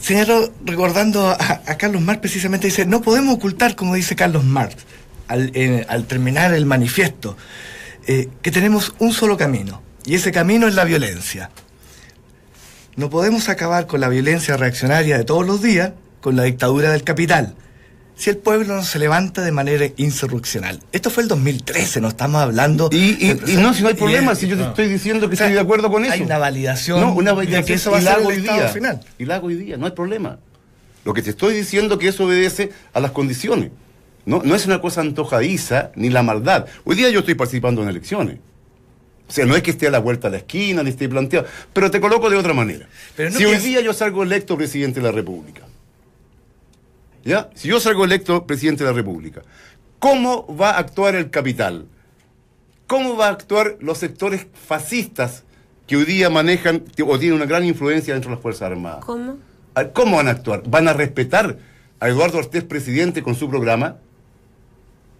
[0.00, 4.84] Señor, recordando a, Carlos Marx precisamente dice, no podemos ocultar, como dice Carlos Marx,
[5.28, 5.52] al,
[5.88, 7.36] al terminar el manifiesto,
[8.06, 11.50] eh, que tenemos un solo camino, Y ese camino es la violencia.
[12.96, 17.02] No podemos acabar con la violencia reaccionaria de todos los días con la dictadura del
[17.02, 17.54] capital.
[18.16, 20.80] Si el pueblo no se levanta de manera insurreccional.
[20.92, 22.88] Esto fue el 2013, no estamos hablando.
[22.92, 25.90] Y, no, si no hay problema, si yo te estoy diciendo que estoy de acuerdo
[25.90, 26.14] con eso.
[26.14, 27.00] Hay una validación.
[27.00, 28.68] No, una validación que eso va a ser hoy día.
[28.68, 29.00] Final.
[29.18, 30.38] Y la hago hoy día, no hay problema.
[31.04, 33.72] Lo que te estoy diciendo es que eso obedece a las condiciones.
[34.24, 36.66] No, no es una cosa antojadiza ni la maldad.
[36.84, 38.38] Hoy día yo estoy participando en elecciones.
[39.26, 41.46] O sea, no es que esté a la vuelta de la esquina, ni esté planteado,
[41.72, 42.86] pero te coloco de otra manera.
[43.16, 45.62] si hoy día yo salgo electo presidente de la República,
[47.24, 47.50] ¿ya?
[47.54, 49.42] Si yo salgo electo presidente de la República,
[49.98, 51.86] ¿cómo va a actuar el capital?
[52.86, 55.44] ¿Cómo va a actuar los sectores fascistas
[55.86, 59.04] que hoy día manejan o tienen una gran influencia dentro de las Fuerzas Armadas?
[59.04, 59.38] ¿Cómo?
[59.94, 60.62] ¿Cómo van a actuar?
[60.66, 61.58] ¿Van a respetar
[61.98, 63.96] a Eduardo Ortiz presidente con su programa?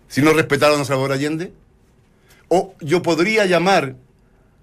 [0.08, 1.52] Si no respetaron a Salvador Allende.
[2.48, 3.96] O yo podría llamar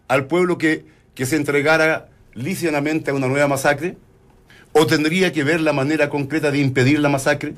[0.08, 3.98] al pueblo que, que se entregara lícitamente a una nueva masacre,
[4.74, 7.56] o tendría que ver la manera concreta de impedir la masacre,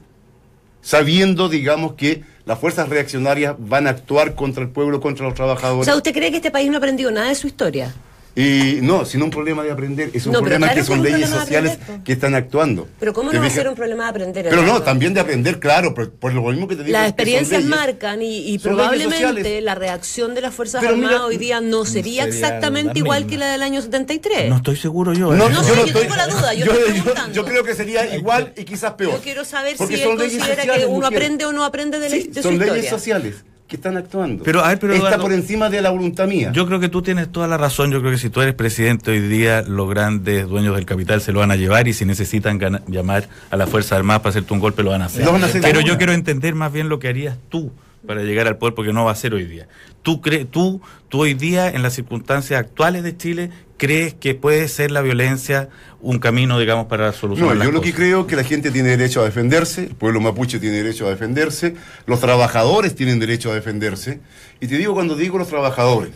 [0.81, 5.81] sabiendo, digamos, que las fuerzas reaccionarias van a actuar contra el pueblo, contra los trabajadores.
[5.81, 7.93] O sea, ¿usted cree que este país no ha aprendido nada de su historia?
[8.35, 12.13] Y no, sino un problema de aprender, es un problema que son leyes sociales que
[12.13, 12.87] están actuando.
[12.99, 14.47] Pero ¿cómo no va a ser un problema de aprender?
[14.49, 16.97] Pero no, también de aprender, claro, por, lo mismo que te digo.
[16.97, 22.25] Las experiencias marcan y, probablemente la reacción de las Fuerzas Armadas hoy día no sería,
[22.25, 24.49] exactamente igual que la del año 73.
[24.49, 25.33] No estoy seguro yo.
[25.33, 25.37] ¿eh?
[25.37, 26.65] No, no, yo, tengo la duda, yo,
[27.33, 29.13] yo, creo que sería igual y quizás peor.
[29.13, 32.41] Yo quiero saber si él considera que uno aprende o no aprende de, la, de
[32.41, 33.43] Son leyes sociales
[33.73, 34.43] que están actuando.
[34.43, 36.51] Pero, a ver, pero, Está por encima de la voluntad mía.
[36.53, 37.89] Yo creo que tú tienes toda la razón.
[37.89, 41.31] Yo creo que si tú eres presidente hoy día, los grandes dueños del capital se
[41.31, 44.59] lo van a llevar y si necesitan llamar a la Fuerza Armada para hacerte un
[44.59, 45.25] golpe, lo van a hacer.
[45.63, 47.71] pero yo quiero entender más bien lo que harías tú
[48.05, 49.67] para llegar al poder, porque no va a ser hoy día.
[50.03, 53.49] ¿Tú, crees tú, tú hoy día, en las circunstancias actuales de Chile,
[53.83, 55.67] crees que puede ser la violencia
[55.99, 58.91] un camino, digamos, para solucionar No, yo lo que creo es que la gente tiene
[58.91, 63.55] derecho a defenderse, el pueblo mapuche tiene derecho a defenderse, los trabajadores tienen derecho a
[63.55, 64.21] defenderse.
[64.61, 66.11] Y te digo cuando digo los trabajadores,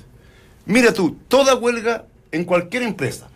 [0.66, 3.28] mira tú, toda huelga en cualquier empresa,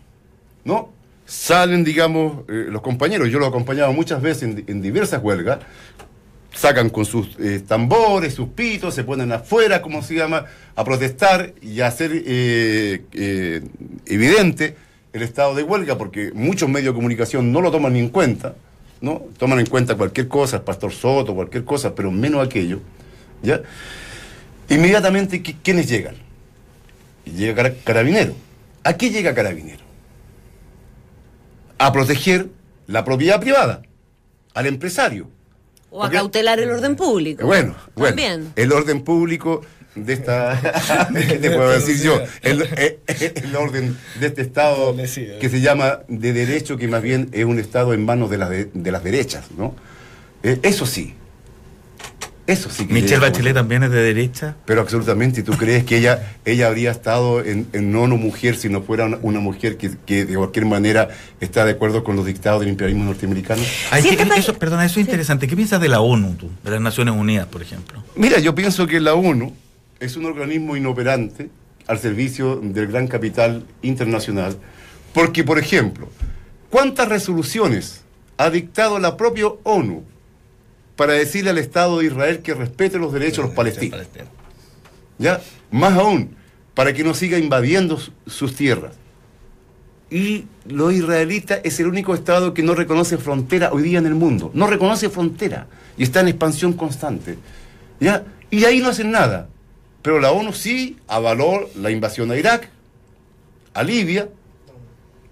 [0.64, 0.88] ¿no?
[1.26, 5.58] Salen, digamos, eh, los compañeros, yo lo he acompañado muchas veces en, en diversas huelgas,
[6.54, 11.54] sacan con sus eh, tambores, sus pitos, se ponen afuera, como se llama, a protestar
[11.60, 13.62] y a hacer eh, eh,
[14.06, 14.76] evidente
[15.12, 18.54] el estado de huelga, porque muchos medios de comunicación no lo toman ni en cuenta,
[19.00, 19.22] ¿no?
[19.38, 22.80] Toman en cuenta cualquier cosa, el pastor Soto, cualquier cosa, pero menos aquello,
[23.42, 23.60] ¿ya?
[24.68, 26.14] Inmediatamente, ¿quiénes llegan?
[27.26, 28.34] Llega Carabinero.
[28.84, 29.82] ¿A qué llega Carabinero?
[31.78, 32.48] A proteger
[32.86, 33.82] la propiedad privada,
[34.54, 35.28] al empresario
[35.92, 37.46] o a cautelar el orden público.
[37.46, 38.46] Bueno, bueno.
[38.56, 39.60] El orden público
[39.94, 40.58] de esta.
[41.12, 42.18] ¿Qué te puedo decir yo?
[42.42, 47.44] Eh, el, orden de este Estado que se llama de derecho, que más bien es
[47.44, 49.74] un Estado en manos de las, de, las derechas, ¿no?
[50.42, 51.14] Eh, eso sí,
[52.52, 54.56] eso sí que Michelle Bachelet también es de derecha.
[54.64, 58.68] Pero absolutamente, ¿y tú crees que ella, ella habría estado en, no una mujer si
[58.68, 61.08] no fuera una, mujer que, de cualquier manera
[61.40, 63.62] está de acuerdo con los dictados del imperialismo norteamericano?
[64.36, 65.48] eso, perdona, eso es interesante.
[65.48, 66.50] ¿Qué piensas de la ONU, tú?
[66.62, 68.02] De las Naciones Unidas, por ejemplo.
[68.16, 69.54] Mira, yo pienso que la ONU
[70.00, 71.50] es un organismo inoperante
[71.86, 74.56] al servicio del gran capital internacional,
[75.12, 76.08] porque, por ejemplo,
[76.70, 78.02] ¿cuántas resoluciones
[78.36, 80.04] ha dictado la propia ONU
[80.96, 84.00] para decirle al Estado de Israel que respete los derechos de los palestinos.
[85.18, 85.40] ¿Ya?
[85.70, 86.36] Más aún,
[86.74, 88.94] para que no siga invadiendo sus tierras.
[90.10, 94.14] Y los israelitas es el único Estado que no reconoce frontera hoy día en el
[94.14, 94.50] mundo.
[94.52, 97.38] No reconoce frontera y está en expansión constante.
[97.98, 98.24] ¿Ya?
[98.50, 99.48] Y ahí no hacen nada.
[100.02, 102.68] Pero la ONU sí avaló la invasión a Irak,
[103.72, 104.28] a Libia,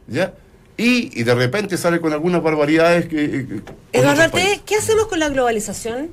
[0.07, 0.33] ¿ya?
[0.81, 3.63] Y, de repente sale con algunas barbaridades que...
[3.93, 6.11] Eduardo ¿qué hacemos con la globalización?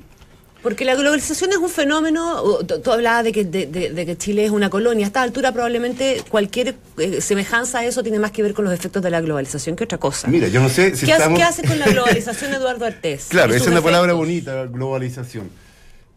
[0.62, 2.42] Porque la globalización es un fenómeno,
[2.82, 6.74] tú hablabas de que, de, que Chile es una colonia, a esta altura probablemente cualquier
[6.98, 9.84] eh, semejanza a eso tiene más que ver con los efectos de la globalización que
[9.84, 10.26] otra cosa.
[10.26, 13.26] Mira, yo no sé si ¿Qué, ¿qué hace con la globalización Eduardo Artés?
[13.30, 15.48] Claro, esa es una palabra bonita, globalización.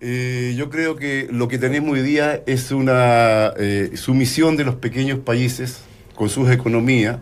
[0.01, 4.75] Eh, yo creo que lo que tenemos hoy día es una eh, sumisión de los
[4.75, 5.81] pequeños países
[6.15, 7.17] con sus economías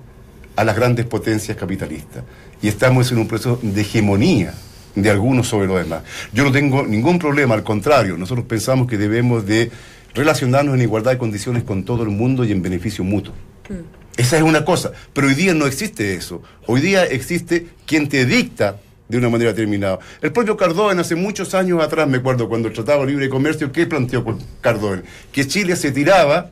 [0.60, 2.22] a las grandes potencias capitalistas.
[2.62, 4.54] Y estamos en un proceso de hegemonía
[4.94, 6.04] de algunos sobre los demás.
[6.34, 9.72] Yo no tengo ningún problema, al contrario, nosotros pensamos que debemos de
[10.14, 13.34] relacionarnos en igualdad de condiciones con todo el mundo y en beneficio mutuo.
[13.70, 14.20] Mm.
[14.20, 16.44] Esa es una cosa, pero hoy día no existe eso.
[16.66, 20.00] Hoy día existe quien te dicta de una manera determinada.
[20.22, 23.72] El propio Cardón hace muchos años atrás, me acuerdo, cuando el Tratado de Libre Comercio,
[23.72, 24.26] ¿qué planteó
[24.60, 25.06] Cardón?
[25.32, 26.52] Que Chile se tiraba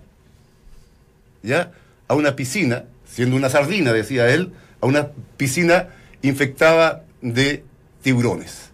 [1.43, 1.73] ¿ya?
[2.07, 4.51] a una piscina, siendo una sardina, decía él,
[4.81, 5.89] a una piscina
[6.21, 7.63] infectada de
[8.01, 8.71] tiburones.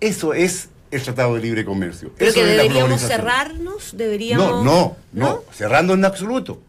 [0.00, 2.12] Eso es el Tratado de Libre Comercio.
[2.16, 3.96] ¿Pero Eso que deberíamos cerrarnos?
[3.96, 4.64] ¿Deberíamos...?
[4.64, 6.60] No, no, no, cerrando en absoluto.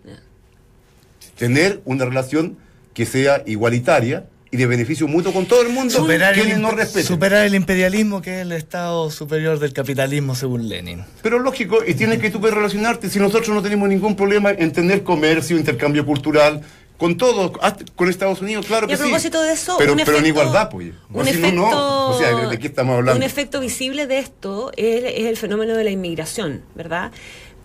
[1.38, 2.58] Tener una relación
[2.94, 6.72] que sea igualitaria y de beneficio mutuo con todo el mundo, Superar quienes el, no
[6.72, 7.06] respeten.
[7.06, 11.06] superar el imperialismo, que es el estado superior del capitalismo, según Lenin.
[11.22, 13.10] Pero lógico, y tienes que tú que relacionarte.
[13.10, 16.62] Si nosotros no tenemos ningún problema en tener comercio, intercambio cultural,
[16.98, 19.04] con todo, hasta con Estados Unidos, claro Y que a sí.
[19.04, 20.94] propósito de eso, pero, un pero en igualdad, pues.
[21.10, 22.10] Un si no, efecto, no.
[22.10, 23.18] O sea, ¿de qué estamos hablando?
[23.18, 27.12] Un efecto visible de esto es, es el fenómeno de la inmigración, ¿verdad?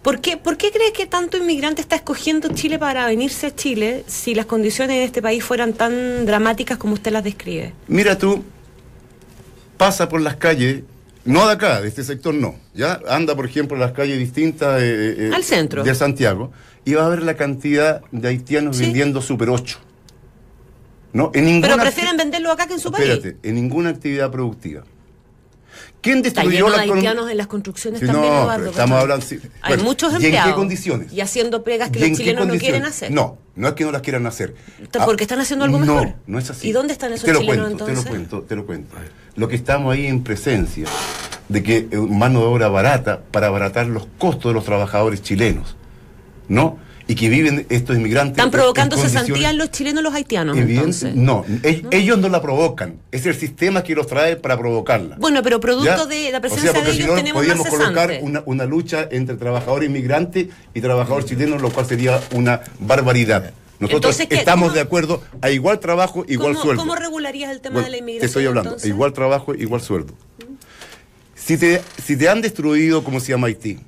[0.07, 4.05] ¿Por qué, ¿Por qué cree que tanto inmigrante está escogiendo Chile para venirse a Chile
[4.07, 7.73] si las condiciones en este país fueran tan dramáticas como usted las describe?
[7.89, 8.45] Mira tú,
[9.77, 10.85] pasa por las calles,
[11.25, 13.01] no de acá, de este sector no, ¿ya?
[13.09, 15.83] Anda, por ejemplo, en las calles distintas eh, eh, Al centro.
[15.83, 16.53] de Santiago
[16.85, 18.85] y va a ver la cantidad de haitianos Sí.
[18.85, 19.81] vendiendo Super 8.
[21.15, 21.33] ¿No?
[21.35, 23.09] En ninguna Pero prefieren venderlo acá que en su país.
[23.09, 24.85] Espérate, en ninguna actividad productiva.
[26.07, 28.71] ¿Quién Está destruyó lleno la haitianos en las construcciones Sí, también, no, Eduardo.
[28.71, 29.27] estamos hablando.
[29.27, 29.39] sí.
[29.63, 30.51] Hay Bueno, muchos ¿y en empleados.
[30.51, 31.13] qué condiciones?
[31.13, 33.11] Y haciendo pegas que ¿Y en los chilenos no quieren hacer.
[33.11, 34.55] No, no es que no las quieran hacer.
[34.83, 36.15] Está- porque están haciendo algo no, mejor.
[36.27, 36.69] No, es así.
[36.69, 38.05] ¿Y dónde están esos te lo chilenos, cuento, entonces?
[38.05, 38.97] Te lo cuento, te lo cuento.
[39.37, 40.87] Lo que estamos ahí en presencia
[41.49, 45.77] de que eh, mano de obra barata para abaratar los costos de los trabajadores chilenos,
[46.49, 46.79] ¿no?
[47.09, 48.33] Y que viven estos inmigrantes.
[48.37, 51.15] Están provocando cesantía en los chilenos los haitianos, entonces.
[51.15, 52.97] no, e- ellos no la provocan.
[53.13, 55.17] Es el sistema que los trae para provocarla.
[55.19, 56.07] Bueno, pero producto ¿Ya?
[56.07, 58.65] de la O presencia sea, porque de si ellos no, tenemos más colocar una, una
[58.65, 63.53] lucha entre trabajador inmigrante y trabajador chileno, lo cual sería una barbaridad.
[63.79, 66.83] Nosotros Entonces, estamos ¿Cómo- de acuerdo a igual trabajo, igual ¿Cómo, sueldo.
[66.83, 68.21] ¿Cómo regularías el tema Bueno, de la inmigración?
[68.21, 68.89] Te estoy hablando, entonces?
[68.89, 70.15] igual trabajo, igual sueldo.
[71.35, 73.79] Si te, si te han destruido, como se llama Haití,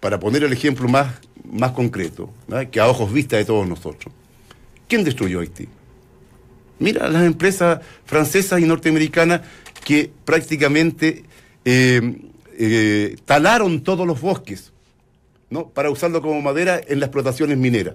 [0.00, 1.14] para poner el ejemplo más,
[1.50, 2.70] más concreto, ¿verdad?
[2.70, 4.12] que a ojos vista de todos nosotros,
[4.88, 5.68] ¿quién destruyó Haití?
[6.78, 9.40] Mira, las empresas francesas y norteamericanas
[9.84, 11.24] que prácticamente
[11.64, 12.18] eh,
[12.58, 14.72] eh, talaron todos los bosques,
[15.48, 15.68] ¿no?
[15.68, 17.94] Para usarlo como madera en las explotaciones mineras.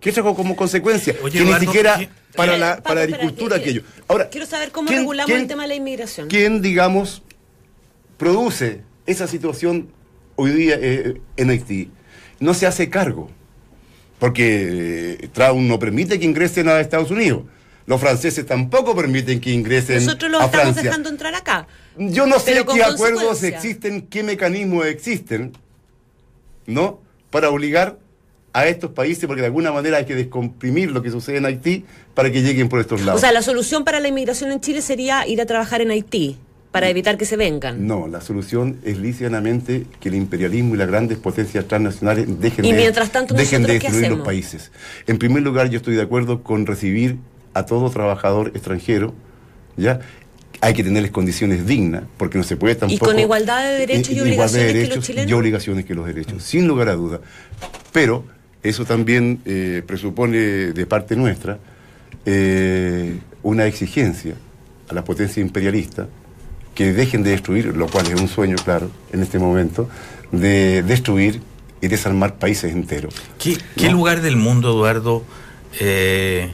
[0.00, 1.14] ¿Qué trajo como consecuencia?
[1.22, 3.82] Oye, que ni Eduardo, siquiera ¿qué- para Eh, la, Paco, para la agricultura que- aquello.
[4.08, 6.28] Ahora, Quiero saber cómo ¿quién- regulamos el tema de la inmigración.
[6.28, 7.22] ¿Quién, digamos,
[8.16, 9.88] produce esa situación
[10.38, 11.90] hoy día eh, en Haití?
[12.40, 13.28] No se hace cargo,
[14.18, 17.42] porque eh, Trump no permite que ingresen a Estados Unidos.
[17.86, 20.82] Los franceses tampoco permiten que ingresen Nosotros los a estamos Francia.
[20.82, 21.66] dejando entrar acá.
[21.96, 25.52] Yo no sé qué acuerdos existen, qué mecanismos existen,
[26.66, 27.00] ¿no?
[27.30, 27.98] Para obligar
[28.52, 31.84] a estos países, porque de alguna manera hay que descomprimir lo que sucede en Haití
[32.14, 33.18] para que lleguen por estos lados.
[33.18, 36.38] O sea, la solución para la inmigración en Chile sería ir a trabajar en Haití
[36.70, 37.86] para evitar que se vengan.
[37.86, 42.72] No, la solución es lícitamente que el imperialismo y las grandes potencias transnacionales dejen Y
[42.72, 44.70] de, mientras tanto, dejen de ¿nosotros qué destruir los países.
[45.06, 47.16] En primer lugar, yo estoy de acuerdo con recibir
[47.54, 49.14] a todo trabajador extranjero,
[49.76, 50.00] ¿ya?
[50.60, 53.06] Hay que tenerles condiciones dignas, porque no se puede tampoco...
[53.06, 55.30] con igualdad de derechos y igualdad de obligaciones que los derechos chilenos.
[55.30, 57.20] Y obligaciones que los derechos, sin lugar a duda.
[57.92, 58.24] Pero
[58.62, 60.38] eso también eh, presupone
[60.72, 61.58] de parte nuestra
[62.26, 64.34] eh, una exigencia
[64.88, 66.08] a la potencia imperialista
[66.78, 69.88] que dejen de destruir, lo cual es un sueño, claro, en este momento,
[70.30, 71.42] de destruir
[71.80, 73.12] y desarmar países enteros.
[73.36, 75.24] ¿Qué, qué lugar del mundo, Eduardo,
[75.80, 76.52] eh,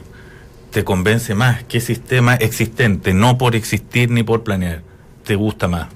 [0.71, 1.63] te convence más?
[1.65, 4.81] ¿Qué sistema existente, no por existir ni por planear,
[5.25, 5.89] te gusta más?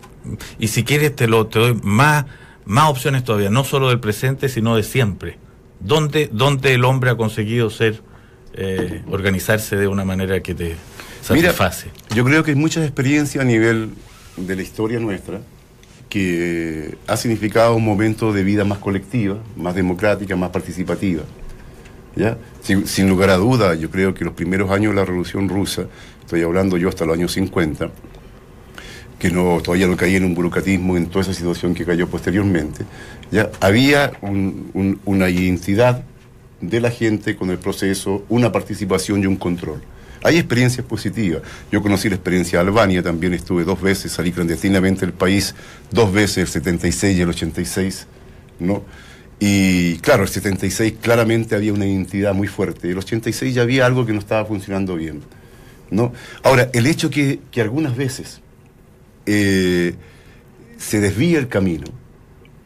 [0.59, 2.25] Y si quieres te lo te doy más,
[2.65, 5.39] más opciones todavía, no solo del presente, sino de siempre.
[5.79, 8.03] ¿Dónde, dónde el hombre ha conseguido ser,
[8.53, 10.75] eh, organizarse de una manera que te
[11.31, 11.89] Mira, satisface?
[12.13, 13.89] yo creo que hay muchas experiencias a nivel
[14.47, 15.41] de la historia nuestra
[16.09, 21.23] que ha significado un momento de vida más colectiva, más democrática, más participativa.
[22.15, 22.37] ¿ya?
[22.63, 25.85] Sin, lugar a duda, yo creo que los primeros años de la Revolución Rusa,
[26.21, 27.91] estoy hablando yo hasta los años 50,
[29.19, 32.85] que no, todavía no caía en un burocratismo en toda esa situación que cayó posteriormente,
[33.31, 36.03] ya había un- un- una identidad
[36.61, 39.81] de la gente con el proceso, una participación y un control.
[40.23, 41.41] Hay experiencias positivas.
[41.71, 45.55] Yo conocí la experiencia de Albania, también estuve dos veces, salí clandestinamente del país,
[45.91, 48.07] dos veces, el 76 y el 86,
[48.59, 48.83] ¿no?
[49.39, 54.05] Y claro, el 76 claramente había una identidad muy fuerte, el 86 ya había algo
[54.05, 55.21] que no estaba funcionando bien,
[55.91, 56.11] ¿no?
[56.43, 58.41] Ahora, el hecho que, que algunas veces
[59.25, 59.95] eh,
[60.77, 61.85] se desvía el camino,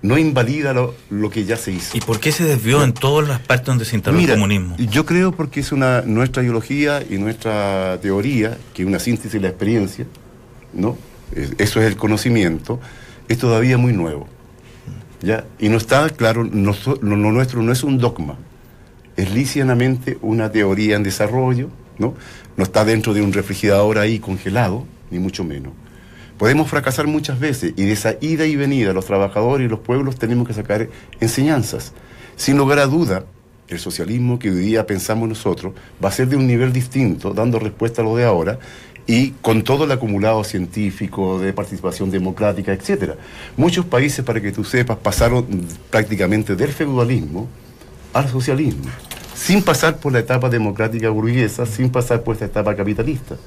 [0.04, 1.98] no invalida lo, lo que ya se hizo.
[1.98, 4.76] ¿Y por qué se desvió en todas las partes donde se instaló Mira, el comunismo?
[4.78, 9.40] Yo creo porque es una nuestra ideología y nuestra teoría, que es una síntesis de
[9.40, 10.06] la experiencia,
[10.74, 10.96] ¿no?
[11.36, 12.80] Es- Eso es el conocimiento,
[13.28, 14.28] es todavía muy nuevo.
[15.22, 15.46] ¿ya?
[15.58, 18.36] Y no está claro, no, lo nuestro no es un dogma,
[19.16, 22.14] es lisianamente una teoría en desarrollo, ¿no?
[22.58, 25.72] No está dentro de un refrigerador ahí congelado, ni mucho menos.
[26.44, 30.18] Podemos fracasar muchas veces y de esa ida y venida los trabajadores y los pueblos
[30.18, 30.90] tenemos que sacar
[31.22, 31.94] enseñanzas.
[32.36, 33.24] Sin lugar a duda,
[33.70, 35.74] el socialismo que hoy día pensamos nosotros
[36.04, 38.60] va a ser de un nivel distinto, dando respuesta a lo de ahora,
[39.08, 43.16] y con todo el acumulado científico de participación democrática, etcétera.
[43.56, 45.48] Muchos países, para que tú sepas, pasaron
[45.90, 47.48] prácticamente del feudalismo
[48.12, 48.90] al socialismo,
[49.34, 53.38] sin pasar por la etapa democrática burguesa, sin pasar por esta etapa capitalista.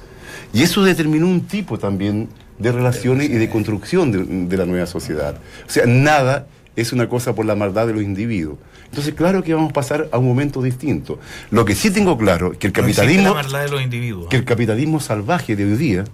[0.51, 4.85] Y eso determinó un tipo también de relaciones y de construcción de, de la nueva
[4.85, 5.35] sociedad.
[5.67, 8.57] O sea, nada es una cosa por la maldad de los individuos.
[8.85, 11.19] Entonces, claro que vamos a pasar a un momento distinto.
[11.51, 13.35] Lo que sí tengo claro es que el capitalismo.
[13.35, 14.27] de los individuos.
[14.29, 16.05] Que el capitalismo salvaje de hoy día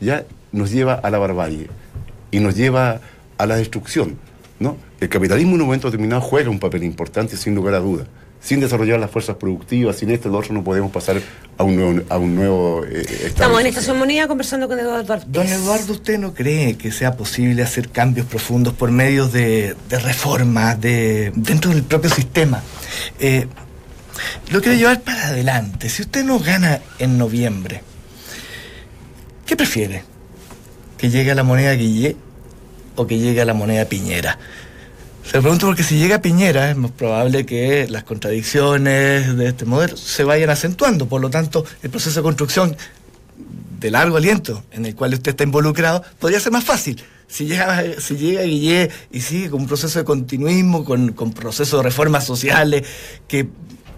[0.00, 1.68] ya nos lleva a la barbarie
[2.30, 3.00] y nos lleva
[3.38, 4.18] a la destrucción.
[4.60, 4.76] ¿no?
[5.00, 8.06] El capitalismo en un momento determinado juega un papel importante, sin lugar a dudas
[8.42, 11.20] sin desarrollar las fuerzas productivas, sin esto, lo otro, no podemos pasar
[11.56, 15.20] a un nuevo, a un nuevo eh, Estamos en Estación Moneda conversando con Eduardo.
[15.28, 19.98] Don Eduardo, ¿usted no cree que sea posible hacer cambios profundos por medio de, de
[20.00, 22.62] reformas de, dentro del propio sistema?
[23.20, 23.46] Eh,
[24.50, 25.88] lo quiero llevar para adelante.
[25.88, 27.82] Si usted no gana en noviembre,
[29.46, 30.02] ¿qué prefiere?
[30.98, 32.16] ¿Que llegue a la moneda Guille
[32.96, 34.38] o que llegue a la moneda Piñera?
[35.24, 39.64] Se lo pregunto porque si llega Piñera es más probable que las contradicciones de este
[39.64, 41.06] modelo se vayan acentuando.
[41.06, 42.76] Por lo tanto, el proceso de construcción
[43.78, 47.02] de largo aliento en el cual usted está involucrado podría ser más fácil.
[47.28, 51.80] Si llega, si llega Guillé y sigue con un proceso de continuismo, con, con procesos
[51.80, 52.86] de reformas sociales
[53.26, 53.48] que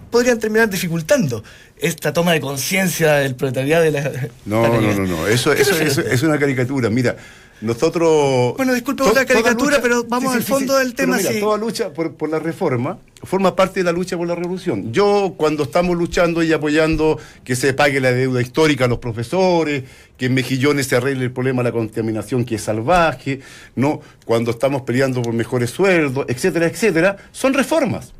[0.09, 1.43] podrían terminar dificultando
[1.77, 4.11] esta toma de conciencia del proletariado de la...
[4.45, 6.89] No, no, no, no, eso, eso, eso es una caricatura.
[6.89, 7.17] Mira,
[7.61, 8.55] nosotros.
[8.57, 11.17] Bueno, disculpe la caricatura, pero vamos al fondo del tema.
[11.17, 14.91] Mira, toda lucha por, la reforma forma parte de la lucha por la revolución.
[14.91, 19.83] Yo, cuando estamos luchando y apoyando que se pague la deuda histórica a los profesores,
[20.17, 23.39] que en Mejillones se arregle el problema de la contaminación que es salvaje,
[23.75, 24.01] ¿no?
[24.25, 28.13] Cuando estamos peleando por mejores sueldos, etcétera, etcétera, son reformas.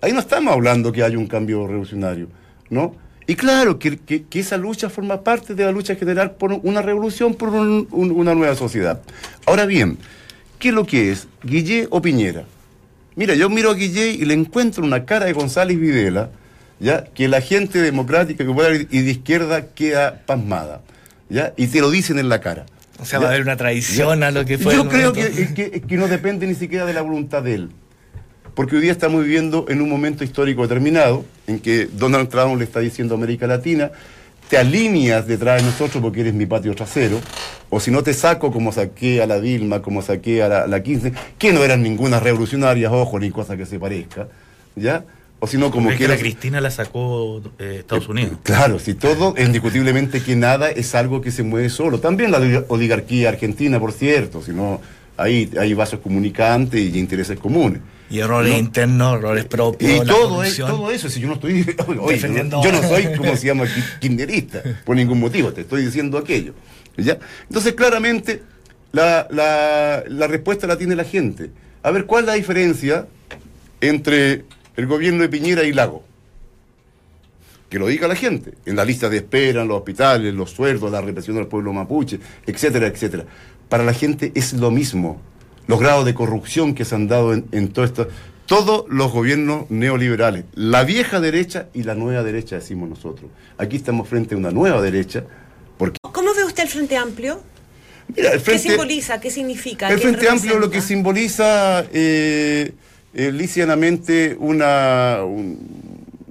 [0.00, 2.28] Ahí no estamos hablando que haya un cambio revolucionario,
[2.70, 3.05] ¿no?
[3.26, 3.98] Y claro, que,
[4.32, 9.02] esa lucha forma parte de la lucha general por una revolución, por una nueva sociedad.
[9.46, 9.98] Ahora bien,
[10.58, 11.26] ¿qué es lo que es?
[11.42, 12.44] ¿Guillé o Piñera?
[13.16, 16.30] Mira, yo miro a Guillé y le encuentro una cara de González Videla,
[16.78, 17.04] ¿ya?
[17.04, 20.82] que la gente democrática y de izquierda queda pasmada.
[21.28, 21.52] ¿ya?
[21.56, 22.66] Y te lo dicen en la cara.
[23.00, 24.74] O sea, va a haber una traición a lo que fue.
[24.74, 27.70] Yo creo que, que no depende ni siquiera de la voluntad de él
[28.56, 32.64] porque hoy día estamos viviendo en un momento histórico determinado en que Donald Trump le
[32.64, 33.92] está diciendo a América Latina,
[34.48, 37.20] te alineas detrás de nosotros porque eres mi patio trasero,
[37.68, 40.82] o si no te saco como saqué a la Dilma, como saqué a la, la
[40.82, 44.26] 15, que no eran ninguna revolucionarias, ojo, ni cosa que se parezca,
[44.74, 45.04] ¿ya?
[45.38, 48.38] O si no, como que la Cristina la sacó eh, Estados Unidos.
[48.42, 52.00] Claro, si todo, indiscutiblemente que nada es algo que se mueve solo.
[52.00, 54.80] También la oligarquía argentina, por cierto, si no,
[55.18, 57.82] ahí hay vasos comunicantes y intereses comunes.
[58.08, 59.90] Y errores internos, errores propios.
[59.90, 61.64] Y todo, todo eso, si yo no estoy.
[61.76, 63.64] yo no soy, como se llama,
[64.00, 66.54] kinderista, por ningún motivo, te estoy diciendo aquello.
[66.96, 67.18] ¿ya?
[67.48, 68.42] Entonces, claramente,
[68.92, 71.50] la, la, la respuesta la tiene la gente.
[71.82, 73.06] A ver, ¿cuál es la diferencia
[73.80, 74.44] entre
[74.76, 76.04] el gobierno de Piñera y Lago?
[77.68, 80.92] Que lo diga la gente, en la lista de espera, en los hospitales, los sueldos,
[80.92, 83.24] la represión del pueblo mapuche, etcétera, etcétera.
[83.68, 85.20] Para la gente es lo mismo
[85.66, 88.08] los grados de corrupción que se han dado en, todo esto.
[88.46, 93.28] Todos los gobiernos neoliberales, la vieja derecha y la nueva derecha, decimos nosotros.
[93.58, 95.24] Aquí estamos frente a una nueva derecha.
[95.76, 95.98] Porque...
[96.00, 97.40] ¿Cómo ve usted el Frente Amplio?
[98.14, 99.20] Mira, el frente, ¿Qué simboliza?
[99.20, 99.88] ¿Qué significa?
[99.88, 102.72] El Frente Amplio lo que simboliza eh,
[103.14, 105.18] eh una,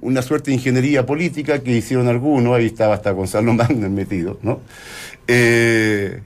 [0.00, 4.60] una suerte de ingeniería política que hicieron algunos, ahí estaba hasta Gonzalo Magner metido, ¿no?
[5.28, 6.20] Eh,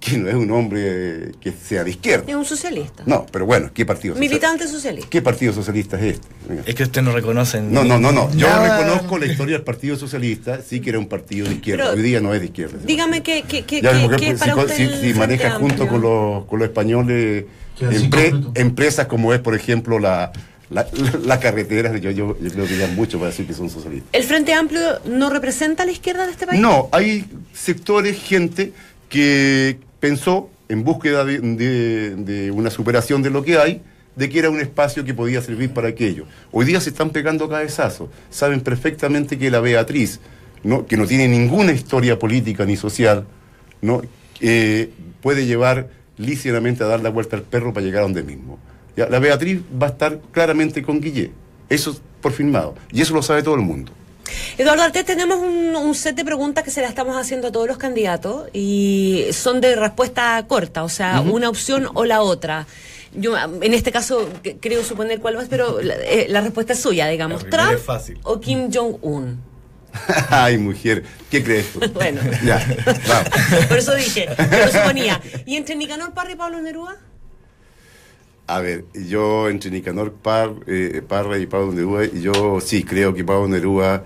[0.00, 2.24] que no es un hombre que sea de izquierda.
[2.26, 3.02] Es un socialista.
[3.06, 5.08] No, pero bueno, ¿qué partido Militante socialista.
[5.10, 6.28] ¿Qué partido socialista es este?
[6.66, 7.60] Es que usted no reconoce.
[7.60, 8.34] No, no, no, no.
[8.34, 11.92] Yo reconozco la historia del Partido Socialista, sí que era un partido de izquierda.
[11.92, 12.78] Hoy día no es de izquierda.
[12.84, 16.68] Dígame qué, qué, qué, es para si, usted si, maneja junto con los, con los
[16.68, 17.44] españoles
[18.54, 20.32] empresas como es, por ejemplo, la,
[20.70, 24.10] la, carretera, yo, yo, yo, creo que ya mucho para decir que son socialistas.
[24.12, 26.60] ¿El Frente Amplio no representa a la izquierda de este país?
[26.60, 28.72] No, hay sectores, gente
[29.12, 33.82] que pensó, en búsqueda de, una superación de lo que hay,
[34.16, 36.24] de que era un espacio que podía servir para aquello.
[36.50, 38.08] Hoy día se están pegando cabezazos.
[38.30, 40.18] Saben perfectamente que la Beatriz,
[40.88, 43.26] que no tiene ninguna historia política ni social,
[43.82, 44.00] ¿no?
[45.20, 48.58] puede llevar lícitamente a dar la vuelta al perro para llegar a donde mismo.
[48.96, 51.32] La Beatriz va a estar claramente con Guillé.
[51.68, 52.76] Eso por firmado.
[52.90, 53.92] Y eso lo sabe todo el mundo.
[54.58, 57.76] Eduardo Artés, tenemos un, set de preguntas que se las estamos haciendo a todos los
[57.76, 62.66] candidatos y son de respuesta corta, o sea, una opción o la otra.
[63.14, 64.28] Yo, en este caso,
[64.60, 67.46] creo suponer cuál va, pero eh, la, respuesta es suya, digamos.
[67.48, 67.78] ¿Trump
[68.22, 69.38] o Kim Jong-un?
[70.30, 72.64] Ay, mujer, ¿qué crees bueno, ya,
[73.06, 73.66] vamos.
[73.68, 75.20] Por eso dije, yo lo suponía.
[75.44, 76.96] ¿Y entre Nicanor Parra y Pablo Neruda?
[78.46, 80.14] A ver, yo entre Nicanor
[80.66, 84.04] eh, Parra y Pablo Neruda, yo sí creo que Pablo Neruda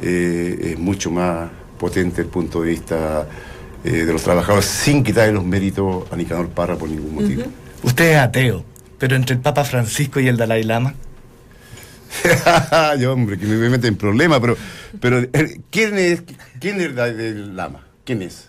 [0.00, 3.26] eh, es mucho más potente desde el punto de vista
[3.84, 7.44] eh, de los trabajadores, sin quitarle los méritos a Nicanor Parra por ningún motivo.
[7.82, 8.64] Usted es ateo,
[8.98, 10.94] pero entre el Papa Francisco y el Dalai Lama.
[12.98, 14.56] yo, hombre, que me mete en problemas, pero,
[15.00, 15.26] pero
[15.70, 16.22] ¿quién es,
[16.60, 17.86] quién es el Dalai Lama?
[18.04, 18.48] ¿Quién es?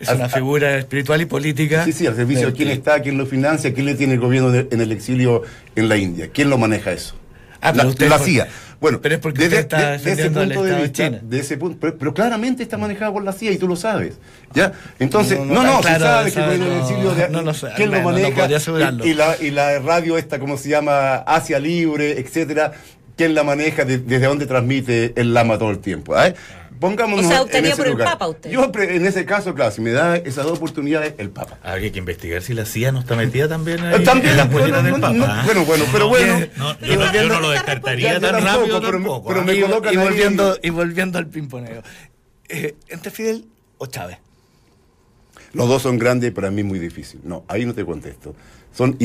[0.00, 1.84] Es una figura espiritual y política.
[1.84, 4.54] Sí, sí, al servicio de quién está, quién lo financia, quién le tiene el gobierno
[4.54, 5.42] en el exilio
[5.74, 7.16] en la India, quién lo maneja eso.
[7.60, 8.48] Ah, pero la, usted CIA.
[8.80, 12.14] Bueno, pero es porque desde, está de, ese punto de vista, de ese punto, pero,
[12.14, 14.18] claramente está manejado por la CIA y tú lo sabes,
[14.54, 14.72] ¿ya?
[15.00, 18.48] Entonces, no, no, se sabe que el exilio de, no, quién lo maneja
[19.04, 22.72] y, la, y la radio esta, como se llama, Asia Libre, etcétera,
[23.18, 26.34] quién la maneja, desde dónde transmite el lama todo el tiempo, ¿eh?
[26.80, 28.50] Pongámonos o sea, en por el Papa usted.
[28.50, 31.58] Yo, en ese caso, claro, si me da esas dos oportunidades, el Papa.
[31.64, 34.30] Habría que investigar si la CIA no está metida también ahí ¿También?
[34.30, 35.42] en las polleras del Papa.
[35.44, 36.38] bueno, bueno, pero bueno.
[36.80, 41.26] yo, no, lo descartaría tan rápido pero, pero me colocan y, volviendo, y volviendo al
[41.26, 41.82] pimponeo.
[42.48, 43.46] Eh, ¿Entre Fidel
[43.78, 44.18] o Chávez?
[45.52, 47.20] Los dos son grandes y para mí muy difícil.
[47.24, 48.36] No, ahí no te contesto.
[48.78, 48.96] Son,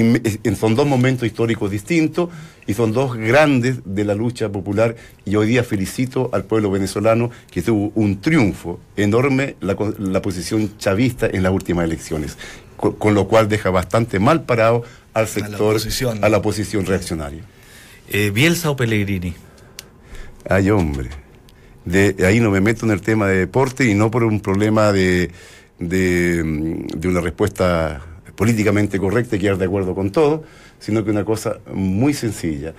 [0.56, 2.30] son dos momentos históricos distintos
[2.68, 4.96] y son dos grandes de la lucha popular
[5.26, 10.78] y hoy día felicito al pueblo venezolano que tuvo un triunfo enorme la, la posición
[10.78, 12.38] chavista en las últimas elecciones,
[12.78, 14.84] con, lo cual deja bastante mal parado
[15.16, 15.78] al sector,
[16.22, 17.42] a la oposición, reaccionaria.
[18.12, 19.34] Eh, ¿Bielsa o Pellegrini?
[20.48, 21.10] Ay, hombre.
[21.84, 24.92] De, ahí no me meto en el tema de deporte y no por un problema
[24.92, 25.32] de,
[25.80, 26.44] de,
[26.96, 28.04] de una respuesta
[28.36, 30.44] políticamente correcta y quedar de acuerdo con todo,
[30.80, 32.74] sino que una cosa muy sencilla.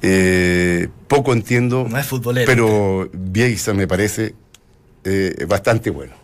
[0.00, 2.08] Eh, poco entiendo, no es
[2.46, 4.34] pero Bielsa me parece
[5.04, 6.14] eh, bastante bueno.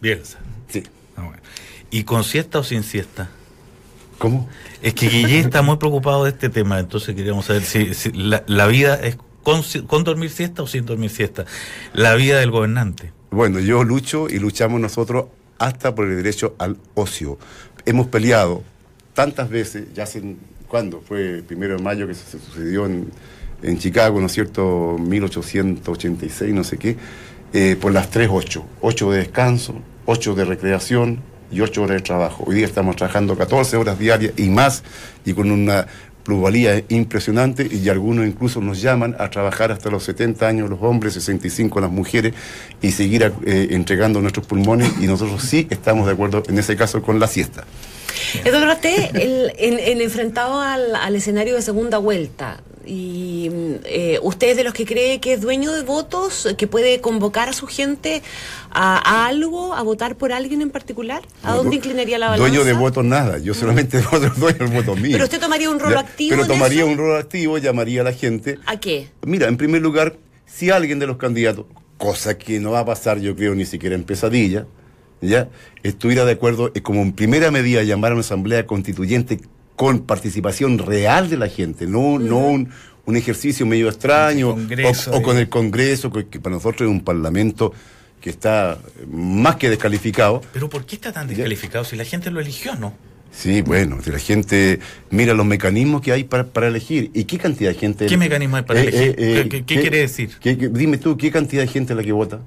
[0.00, 0.38] Bielsa.
[0.68, 0.82] Sí.
[1.16, 1.30] Ah,
[1.90, 3.30] ¿Y con siesta o sin siesta?
[4.18, 4.48] ¿Cómo?
[4.82, 8.96] Es que Guille está muy preocupado de este tema, entonces queríamos saber si, la, vida
[8.96, 11.46] es con, con, dormir siesta o sin dormir siesta.
[11.94, 13.12] La vida del gobernante.
[13.30, 15.26] Bueno, yo lucho y luchamos nosotros
[15.58, 17.38] hasta por el derecho al ocio
[17.84, 18.62] hemos peleado
[19.14, 20.22] tantas veces, ya hace,
[20.68, 21.02] ¿cuándo?
[21.06, 23.10] Fue el primero de mayo que se sucedió en,
[23.78, 24.96] Chicago, ¿no es cierto?
[24.98, 26.96] 1886, no sé qué,
[27.52, 28.64] eh, por las tres ocho.
[28.80, 29.74] Ocho de descanso,
[30.06, 31.20] ocho de recreación
[31.52, 32.44] y ocho horas de trabajo.
[32.46, 34.82] Hoy día estamos trabajando 14 horas diarias y más,
[35.26, 35.86] y con una
[36.22, 41.14] plusvalía impresionante y algunos incluso nos llaman a trabajar hasta los 70 años los hombres,
[41.14, 42.34] 65 las mujeres
[42.80, 47.02] y seguir eh, entregando nuestros pulmones y nosotros sí estamos de acuerdo en ese caso
[47.02, 47.64] con la siesta.
[48.44, 48.76] Eduardo
[49.14, 53.50] el, en, enfrentado al, escenario de segunda vuelta, y
[53.84, 57.48] eh, usted es de los que cree que es dueño de votos, que puede convocar
[57.48, 58.22] a su gente
[58.70, 61.22] a, algo, a votar por alguien en particular?
[61.42, 62.48] ¿A dónde inclinaría la balanza?
[62.48, 64.00] Dueño de votos nada, yo solamente
[64.36, 65.12] dueño del voto mío.
[65.12, 66.36] Pero usted tomaría un rol activo.
[66.36, 68.58] Pero tomaría un rol activo, llamaría a la gente.
[68.66, 69.08] ¿A qué?
[69.22, 70.16] Mira, en primer lugar,
[70.46, 71.66] si alguien de los candidatos,
[71.98, 74.66] cosa que no va a pasar, yo creo, ni siquiera en pesadilla,
[75.20, 75.48] ya
[75.82, 79.40] estuviera de acuerdo, eh, como en primera medida llamar a una asamblea constituyente
[79.80, 82.48] con participación real de la gente, no, no
[83.06, 87.72] un, ejercicio medio extraño, o, con el Congreso, que, para nosotros es un parlamento
[88.20, 88.76] que está
[89.10, 90.42] más que descalificado.
[90.52, 92.92] Pero ¿por qué está tan descalificado si la gente lo eligió, no?
[93.32, 97.10] Sí, bueno, si la gente mira los mecanismos que hay para, elegir.
[97.14, 98.04] ¿Y qué cantidad de gente...
[98.04, 99.14] ¿Qué mecanismo hay para eh, elegir?
[99.16, 100.32] Eh, ¿Qué, quiere decir?
[100.42, 102.42] dime tú, ¿qué cantidad de gente es la que vota?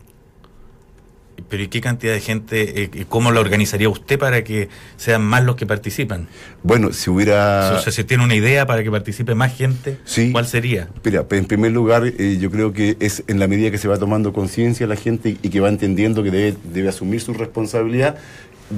[1.49, 5.43] Pero ¿y qué cantidad de gente, eh, cómo lo organizaría usted para que sean más
[5.43, 6.27] los que participan?
[6.63, 7.75] Bueno, si hubiera...
[7.77, 9.97] O sea, si tiene una idea para que participe más gente,
[10.31, 10.89] ¿cuál sería?
[11.03, 13.97] Mira, en primer lugar, eh, yo creo que es en la medida que se va
[13.97, 18.17] tomando conciencia la gente y que va entendiendo que debe, debe asumir su responsabilidad,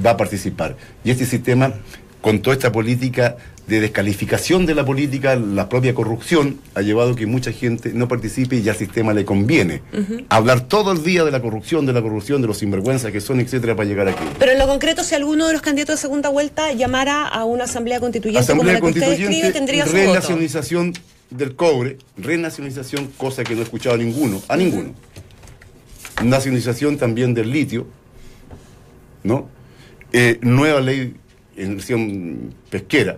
[0.06, 0.76] va a participar.
[1.04, 1.74] Y este sistema,
[2.22, 3.38] con toda esta política
[3.68, 8.58] de descalificación de la política, la propia corrupción ha llevado que mucha gente no participe
[8.58, 9.82] y ya al sistema le conviene.
[10.30, 13.40] Hablar todo el día de la corrupción, de la corrupción, de los sinvergüenzas que son,
[13.40, 14.24] etcétera, para llegar aquí.
[14.38, 17.64] Pero en lo concreto, si alguno de los candidatos de segunda vuelta llamara a una
[17.64, 20.94] asamblea constituyente como la que usted escribe, tendría su renacionalización
[21.32, 24.94] del cobre, renacionalización, cosa que no he escuchado a ninguno, a ninguno.
[26.24, 27.88] Nacionalización también del litio,
[29.24, 29.50] ¿no?
[30.14, 31.16] Eh, nueva ley
[31.58, 33.18] en pesquera,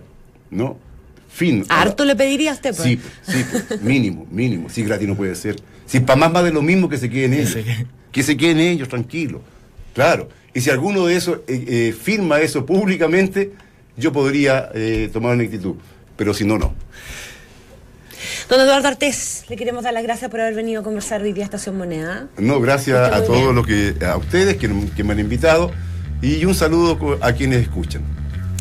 [0.50, 0.78] ¿no?
[1.28, 1.64] Fin.
[1.68, 2.82] Harto le pediría a usted, pues.
[2.88, 4.68] Sí, sí, pues, mínimo, mínimo.
[4.70, 5.56] Sí, gratis no puede ser.
[5.86, 7.56] Si para más más de lo mismo que se queden ellos.
[8.10, 9.42] Que se queden ellos, tranquilo.
[9.94, 10.28] Claro.
[10.54, 13.52] Y si alguno de esos eh, eh, firma eso públicamente,
[13.96, 15.76] yo podría eh, tomar una actitud.
[16.16, 16.74] Pero si no, no.
[18.48, 21.44] Don Eduardo Artés, le queremos dar las gracias por haber venido a conversar hoy día
[21.44, 22.28] a Estación Moneda.
[22.38, 24.68] No, gracias a todos los que, a ustedes que,
[25.04, 25.70] me han invitado
[26.22, 28.02] y un saludo a quienes escuchan.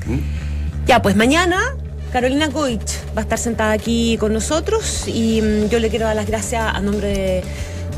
[0.05, 0.46] ¿Mm?
[0.87, 1.59] Ya, pues mañana
[2.13, 6.15] Carolina Goich va a estar sentada aquí con nosotros y mm, yo le quiero dar
[6.15, 7.43] las gracias a nombre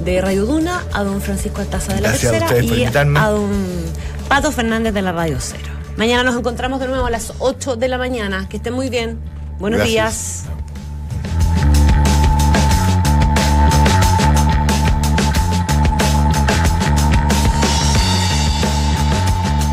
[0.03, 3.51] de, Radio Duna, a don Francisco Altaza de la Tercera y a don
[4.27, 5.71] Pato Fernández de la Radio Cero.
[5.97, 8.47] Mañana nos encontramos de nuevo a las 8 de la mañana.
[8.49, 9.19] Que estén muy bien.
[9.59, 10.45] Buenos días.